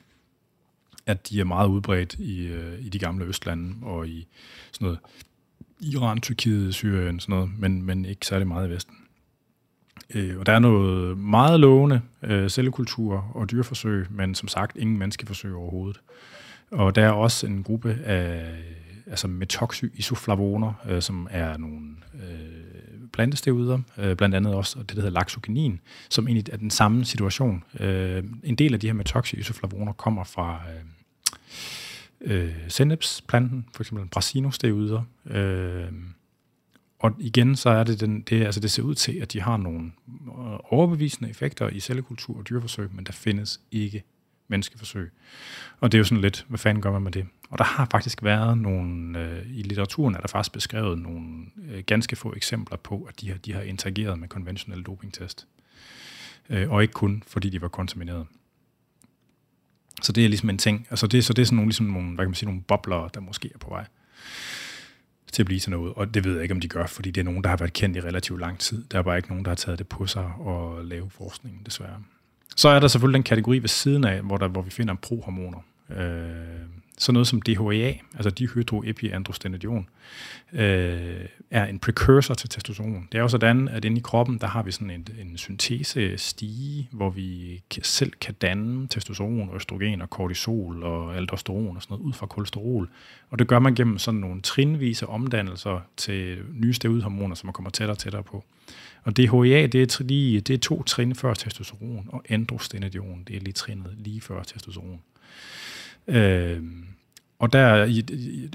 [1.07, 4.27] at de er meget udbredt i, øh, i de gamle Østlande og i
[4.73, 4.99] sådan noget
[5.81, 8.95] Iran, Tyrkiet, Syrien, sådan noget, men, men ikke særlig meget i Vesten.
[10.15, 14.99] Øh, og der er noget meget lovende øh, cellekultur og dyreforsøg, men som sagt ingen
[14.99, 16.01] menneskeforsøg overhovedet.
[16.71, 18.55] Og der er også en gruppe af
[19.07, 21.81] altså metoxyisoflavoner, øh, som er nogle
[22.15, 25.81] øh, plantesteroider, øh, blandt andet også det, der hedder laxogenin,
[26.11, 27.65] som egentlig er den samme situation.
[27.81, 30.83] Øh, en del af de her metoxyisoflavoner kommer fra øh,
[32.27, 35.93] øh, sennepsplanten, for eksempel brasinosteroider, øh,
[36.99, 39.57] og igen, så er det, den, det, altså det ser ud til, at de har
[39.57, 44.03] nogle øh, overbevisende effekter i cellekultur og dyreforsøg, men der findes ikke
[44.49, 45.13] menneskeforsøg.
[45.81, 47.27] Og det er jo sådan lidt, hvad fanden gør man med det?
[47.51, 51.83] Og der har faktisk været nogle, øh, i litteraturen er der faktisk beskrevet nogle øh,
[51.87, 55.47] ganske få eksempler på, at de har, de har interageret med konventionelle dopingtest.
[56.51, 58.27] Øh, og ikke kun, fordi de var kontamineret.
[60.03, 60.87] Så det er ligesom en ting.
[60.91, 63.09] Altså det, så det er sådan nogle, ligesom nogle, hvad kan man sige, nogle bobler,
[63.09, 63.85] der måske er på vej
[65.33, 65.93] til at blive til noget.
[65.95, 67.73] Og det ved jeg ikke, om de gør, fordi det er nogen, der har været
[67.73, 68.85] kendt i relativt lang tid.
[68.93, 72.03] Der er bare ikke nogen, der har taget det på sig og lave forskningen, desværre.
[72.57, 75.59] Så er der selvfølgelig den kategori ved siden af, hvor, der, hvor vi finder prohormoner.
[75.91, 76.37] Øh,
[76.99, 79.89] sådan noget som DHEA, altså dihydroepiandrostenedion,
[80.53, 83.09] øh, er en precursor til testosteron.
[83.13, 86.19] Det er jo sådan, at inde i kroppen, der har vi sådan en, en syntese
[86.19, 92.09] stige, hvor vi selv kan danne testosteron, østrogen og kortisol og aldosteron og sådan noget
[92.09, 92.89] ud fra kolesterol.
[93.31, 97.71] Og det gør man gennem sådan nogle trinvise omdannelser til nye steroidhormoner, som man kommer
[97.71, 98.45] tættere og tættere på.
[99.03, 103.41] Og DHEA, det er, lige, det er to trin før testosteron, og androstenedion, det er
[103.41, 105.01] lige trinet lige før testosteron.
[106.09, 106.63] Øh,
[107.39, 107.69] og der,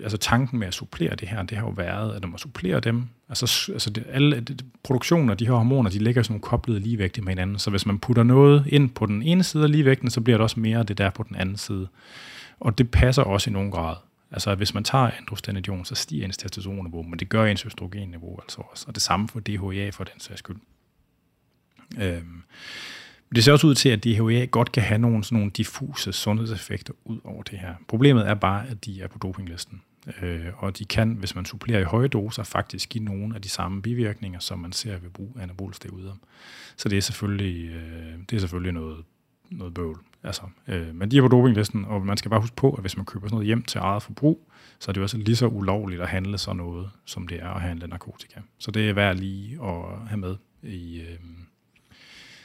[0.03, 2.79] altså tanken med at supplere det her, det har jo været, at når man supplerer
[2.79, 6.81] dem, altså, altså det, alle det, produktioner, af de her hormoner, de ligger sådan koblet
[6.81, 10.09] ligevægte med hinanden, så hvis man putter noget ind på den ene side af ligevægten,
[10.09, 11.87] så bliver det også mere det der på den anden side.
[12.59, 13.95] Og det passer også i nogen grad.
[14.31, 18.61] Altså hvis man tager androstenedion, så stiger ens testosteronniveau, men det gør ens østrogenniveau altså
[18.71, 18.85] også.
[18.87, 20.57] Og det samme for DHEA for den sags skyld.
[22.01, 22.43] Øhm,
[23.35, 26.93] det ser også ud til, at DHEA godt kan have nogle, sådan nogle diffuse sundhedseffekter
[27.05, 27.73] ud over det her.
[27.87, 29.81] Problemet er bare, at de er på dopinglisten.
[30.21, 33.49] Øh, og de kan, hvis man supplerer i høje doser, faktisk give nogle af de
[33.49, 36.13] samme bivirkninger, som man ser ved brug af anabol steroider.
[36.77, 38.97] Så det er selvfølgelig, øh, det er selvfølgelig noget,
[39.49, 39.99] noget bøvl.
[40.23, 42.97] Altså, øh, men de er på dopinglisten, og man skal bare huske på, at hvis
[42.97, 45.47] man køber sådan noget hjem til eget forbrug, så er det jo også lige så
[45.47, 48.39] ulovligt at handle sådan noget, som det er at handle narkotika.
[48.57, 51.19] Så det er værd lige at have med i, øh,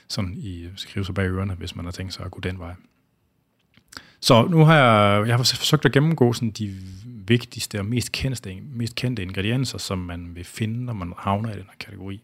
[0.09, 2.59] sådan i øh, skrive sig bag ørerne, hvis man har tænkt sig at gå den
[2.59, 2.75] vej.
[4.21, 8.57] Så nu har jeg, jeg har forsøgt at gennemgå sådan de vigtigste og mest kendte,
[8.73, 12.23] mest kendte ingredienser, som man vil finde, når man havner i den her kategori.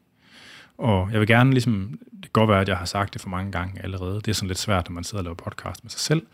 [0.78, 3.28] Og jeg vil gerne ligesom, det kan godt være, at jeg har sagt det for
[3.28, 5.90] mange gange allerede, det er sådan lidt svært, når man sidder og laver podcast med
[5.90, 6.26] sig selv,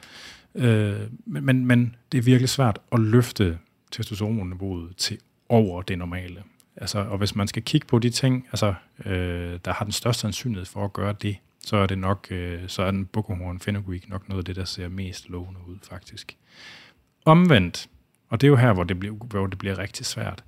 [0.55, 3.59] øh, men, men, men det er virkelig svært at løfte
[3.91, 5.19] testosteronniveauet til
[5.49, 6.43] over det normale.
[6.81, 8.75] Altså, og hvis man skal kigge på de ting, altså,
[9.05, 12.61] øh, der har den største sandsynlighed for at gøre det, så er det nok, øh,
[12.67, 16.37] så er den Buckhorn Fenugreek nok noget af det, der ser mest lovende ud, faktisk.
[17.25, 17.89] Omvendt,
[18.29, 20.45] og det er jo her, hvor det bliver, hvor det bliver rigtig svært.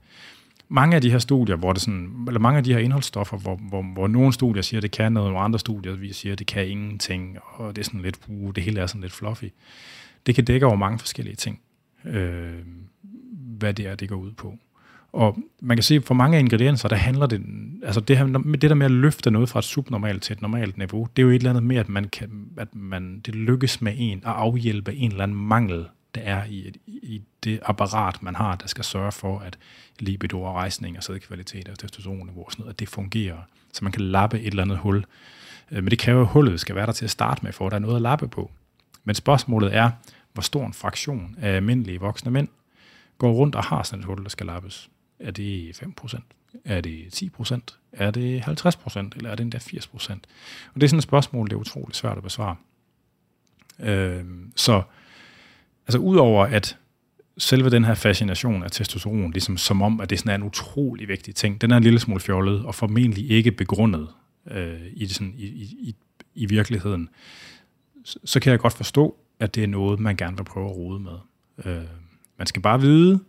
[0.69, 3.57] Mange af de her studier, hvor det sådan, eller mange af de her indholdsstoffer, hvor,
[3.57, 6.39] hvor, hvor nogle studier siger, at det kan noget, og andre studier vi siger, at
[6.39, 9.45] det kan ingenting, og det er sådan lidt, uh, det hele er sådan lidt fluffy.
[10.27, 11.61] Det kan dække over mange forskellige ting,
[12.05, 12.59] øh,
[13.59, 14.59] hvad det er, det går ud på.
[15.13, 17.43] Og man kan se, for mange af ingredienser, der handler det,
[17.83, 20.79] altså det, her, det der med at løfte noget fra et subnormalt til et normalt
[20.79, 23.81] niveau, det er jo et eller andet med, at, man kan, at man, det lykkes
[23.81, 28.35] med en at afhjælpe en eller anden mangel, der er i, i det apparat, man
[28.35, 29.59] har, der skal sørge for, at
[29.99, 33.39] libido og rejsning og sædkvalitet og testosteronniveau og sådan noget, at det fungerer,
[33.73, 35.05] så man kan lappe et eller andet hul.
[35.71, 37.71] Øh, men det kræver, at hullet skal være der til at starte med, for at
[37.71, 38.51] der er noget at lappe på.
[39.05, 39.91] Men spørgsmålet er,
[40.33, 42.49] hvor stor en fraktion af almindelige voksne mænd
[43.19, 44.91] går rundt og har sådan et hul, der skal lappes.
[45.21, 46.21] Er det 5%?
[46.65, 47.61] Er det 10%?
[47.93, 48.99] Er det 50%?
[49.17, 50.13] Eller er det endda 80%?
[50.75, 52.57] Og det er sådan et spørgsmål, det er utroligt svært at besvare.
[53.79, 54.25] Øh,
[54.57, 54.83] så
[55.87, 56.77] altså udover at
[57.39, 61.09] selve den her fascination af testosteron, ligesom som om, at det sådan er en utrolig
[61.09, 64.09] vigtig ting, den er en lille smule fjollet og formentlig ikke begrundet
[64.51, 65.95] øh, i, det sådan, i, i,
[66.35, 67.09] i virkeligheden,
[68.05, 70.77] så, så kan jeg godt forstå, at det er noget, man gerne vil prøve at
[70.77, 71.19] rode med.
[71.65, 71.85] Øh,
[72.39, 73.21] man skal bare vide,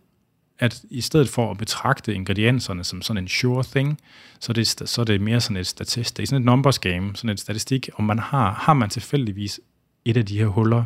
[0.62, 4.00] at i stedet for at betragte ingredienserne som sådan en sure thing,
[4.40, 6.78] så er det, så er det mere sådan et statistik, det er sådan et numbers
[6.78, 9.60] game, sådan et statistik, om man har, har man tilfældigvis
[10.04, 10.84] et af de her huller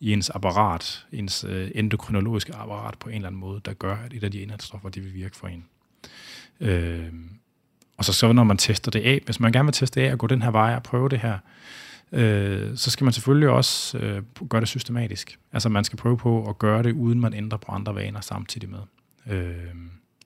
[0.00, 4.12] i ens apparat, ens øh, endokrinologiske apparat på en eller anden måde, der gør, at
[4.12, 5.64] et af de indholdsstoffer, det vil virke for en.
[6.60, 7.12] Øh,
[7.96, 10.12] og så, så når man tester det af, hvis man gerne vil teste det af
[10.12, 11.38] og gå den her vej og prøve det her,
[12.12, 15.38] øh, så skal man selvfølgelig også øh, gøre det systematisk.
[15.52, 18.68] Altså man skal prøve på at gøre det, uden man ændrer på andre vaner samtidig
[18.68, 18.80] med.
[19.26, 19.74] Øh,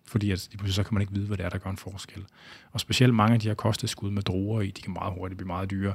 [0.04, 2.24] fordi at, så kan man ikke vide, hvad det er, der gør en forskel.
[2.72, 5.46] Og specielt mange af de her kosteskud med druer i, de kan meget hurtigt blive
[5.46, 5.94] meget dyre,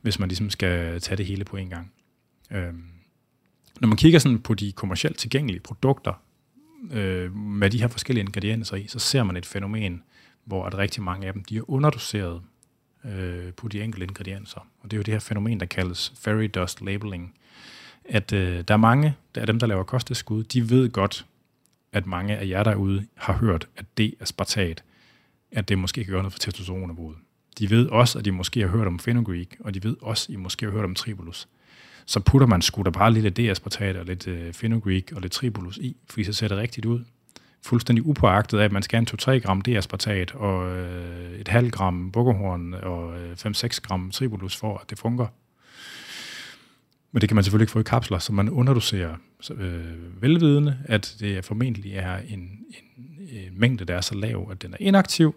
[0.00, 1.92] hvis man ligesom skal tage det hele på en gang.
[2.50, 2.74] Øh,
[3.80, 6.12] når man kigger sådan på de kommercielt tilgængelige produkter,
[6.92, 10.02] øh, med de her forskellige ingredienser i, så ser man et fænomen,
[10.44, 12.42] hvor at rigtig mange af dem de er underdoseret
[13.04, 14.60] øh, på de enkelte ingredienser.
[14.80, 17.34] Og det er jo det her fænomen, der kaldes fairy dust labeling.
[18.04, 21.26] At øh, der er mange af dem, der laver kosteskud, de ved godt,
[21.94, 24.84] at mange af jer derude har hørt, at det er spartat,
[25.52, 27.16] at det måske kan gøre noget for testosteronniveauet.
[27.58, 30.34] De ved også, at de måske har hørt om fenugreek, og de ved også, at
[30.34, 31.48] I måske har hørt om tribulus
[32.06, 35.76] så putter man sgu da bare lidt D-aspartat og lidt øh, fenugreek og lidt tribulus
[35.76, 37.04] i, fordi så ser det rigtigt ud.
[37.62, 42.12] Fuldstændig upåagtet af, at man skal have 2-3 gram D-aspartat og øh, et halvt gram
[42.12, 45.28] bukkerhorn og øh, 5-6 gram tribulus for, at det fungerer.
[47.14, 49.16] Men det kan man selvfølgelig ikke få i kapsler, så man underdoserer
[49.50, 54.62] øh, velvidende, at det formentlig er en, en, en mængde, der er så lav, at
[54.62, 55.34] den er inaktiv,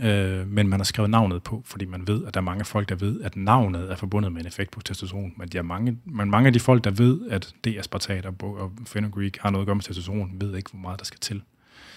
[0.00, 2.88] øh, men man har skrevet navnet på, fordi man ved, at der er mange folk,
[2.88, 5.32] der ved, at navnet er forbundet med en effekt på testosteron.
[5.36, 8.26] Men, de er mange, men mange af de folk, der ved, at det er spartat
[8.26, 11.20] og, og fenugreek har noget at gøre med testosteron, ved ikke, hvor meget der skal
[11.20, 11.42] til.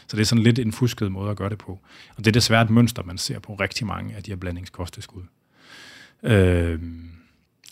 [0.07, 1.71] Så det er sådan lidt en fusket måde at gøre det på.
[2.15, 5.23] Og det er desværre et mønster, man ser på rigtig mange af de her blandingskosteskud.
[6.23, 6.79] Øh,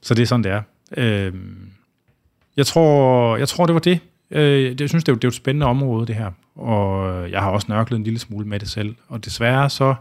[0.02, 0.62] så det er sådan, det er.
[0.98, 1.34] Øh,
[2.58, 4.00] jeg, tror, jeg tror, det var det.
[4.32, 6.32] Øh, jeg synes, det er, det er et spændende område, det her.
[6.56, 8.96] Og jeg har også nørklet en lille smule med det selv.
[9.08, 9.96] Og desværre så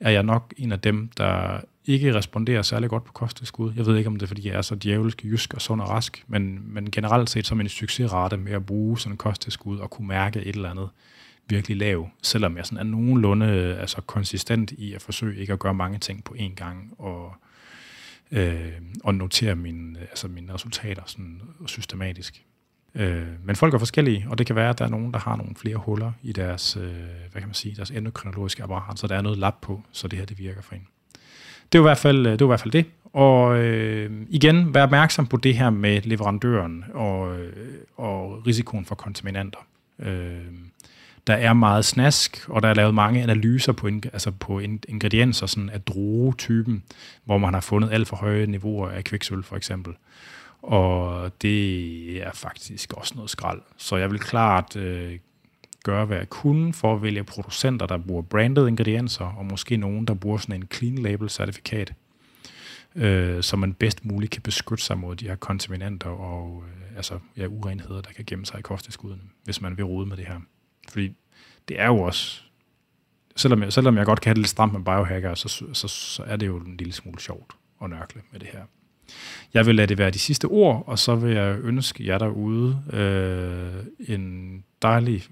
[0.00, 3.72] er jeg nok en af dem, der ikke responderer særlig godt på kosttilskud.
[3.76, 5.88] Jeg ved ikke, om det er, fordi jeg er så djævelsk, jysk og sund og
[5.88, 9.90] rask, men, men generelt set som en succesrate med at bruge sådan en kosttilskud og
[9.90, 10.88] kunne mærke et eller andet
[11.48, 15.74] virkelig lav, selvom jeg sådan er nogenlunde altså konsistent i at forsøge ikke at gøre
[15.74, 17.34] mange ting på én gang, og,
[18.32, 18.72] øh,
[19.04, 22.44] og notere mine, altså mine resultater sådan systematisk.
[22.94, 25.36] Øh, men folk er forskellige, og det kan være, at der er nogen, der har
[25.36, 26.92] nogle flere huller i deres, øh,
[27.32, 30.18] hvad kan man sige, deres endokrinologiske apparat, så der er noget lap på, så det
[30.18, 30.86] her det virker for en.
[31.72, 32.40] Det var i hvert fald øh, det.
[32.40, 32.84] Var i hvert fald det.
[33.12, 37.52] Og øh, igen, vær opmærksom på det her med leverandøren og, øh,
[37.96, 39.58] og risikoen for kontaminanter.
[39.98, 40.40] Øh,
[41.28, 44.58] der er meget snask, og der er lavet mange analyser på, altså på
[44.88, 46.82] ingredienser sådan af drogetypen,
[47.24, 49.94] hvor man har fundet alt for høje niveauer af kviksøl for eksempel.
[50.62, 53.60] Og det er faktisk også noget skrald.
[53.76, 55.18] Så jeg vil klart øh,
[55.84, 60.04] gøre, hvad jeg kunne for at vælge producenter, der bruger branded ingredienser, og måske nogen,
[60.04, 61.94] der bruger sådan en clean label certifikat,
[62.94, 67.18] øh, så man bedst muligt kan beskytte sig mod de her kontaminanter og øh, altså,
[67.36, 70.40] ja, urenheder, der kan gemme sig i kosttilskuddene, hvis man vil rode med det her.
[70.88, 71.12] Fordi
[71.68, 72.40] det er jo også,
[73.36, 76.22] selvom jeg, selvom jeg godt kan have det lidt stramt med biohacker, så, så, så
[76.22, 78.62] er det jo en lille smule sjovt at nørkle med det her.
[79.54, 82.82] Jeg vil lade det være de sidste ord, og så vil jeg ønske jer derude
[82.92, 85.24] øh, en dejlig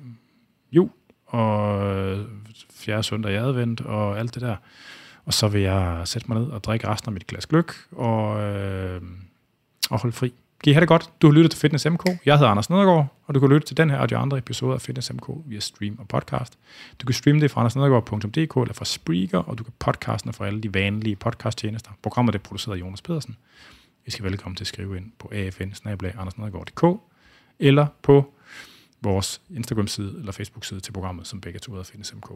[0.72, 0.90] jul
[1.26, 2.26] og
[2.70, 4.56] fjerde søndag i advent og alt det der.
[5.24, 8.40] Og så vil jeg sætte mig ned og drikke resten af mit glas gløk og,
[8.42, 9.02] øh,
[9.90, 10.32] og holde fri.
[10.64, 11.10] Kan I have det godt?
[11.22, 12.04] Du har lyttet til Fitness MK.
[12.24, 14.74] Jeg hedder Anders Nedergaard, og du kan lytte til den her og de andre episoder
[14.74, 16.58] af Fitness MK via stream og podcast.
[17.00, 20.60] Du kan streame det fra andersnedergaard.dk eller fra Spreaker, og du kan podcasten fra alle
[20.60, 21.90] de vanlige podcasttjenester.
[22.02, 23.36] Programmet er produceret af Jonas Pedersen.
[24.06, 25.32] I skal velkommen til at skrive ind på
[26.18, 27.00] afn
[27.58, 28.32] eller på
[29.00, 32.30] vores Instagram-side eller Facebook-side til programmet, som begge to hedder Fitness MK.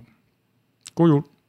[0.95, 1.40] God jul!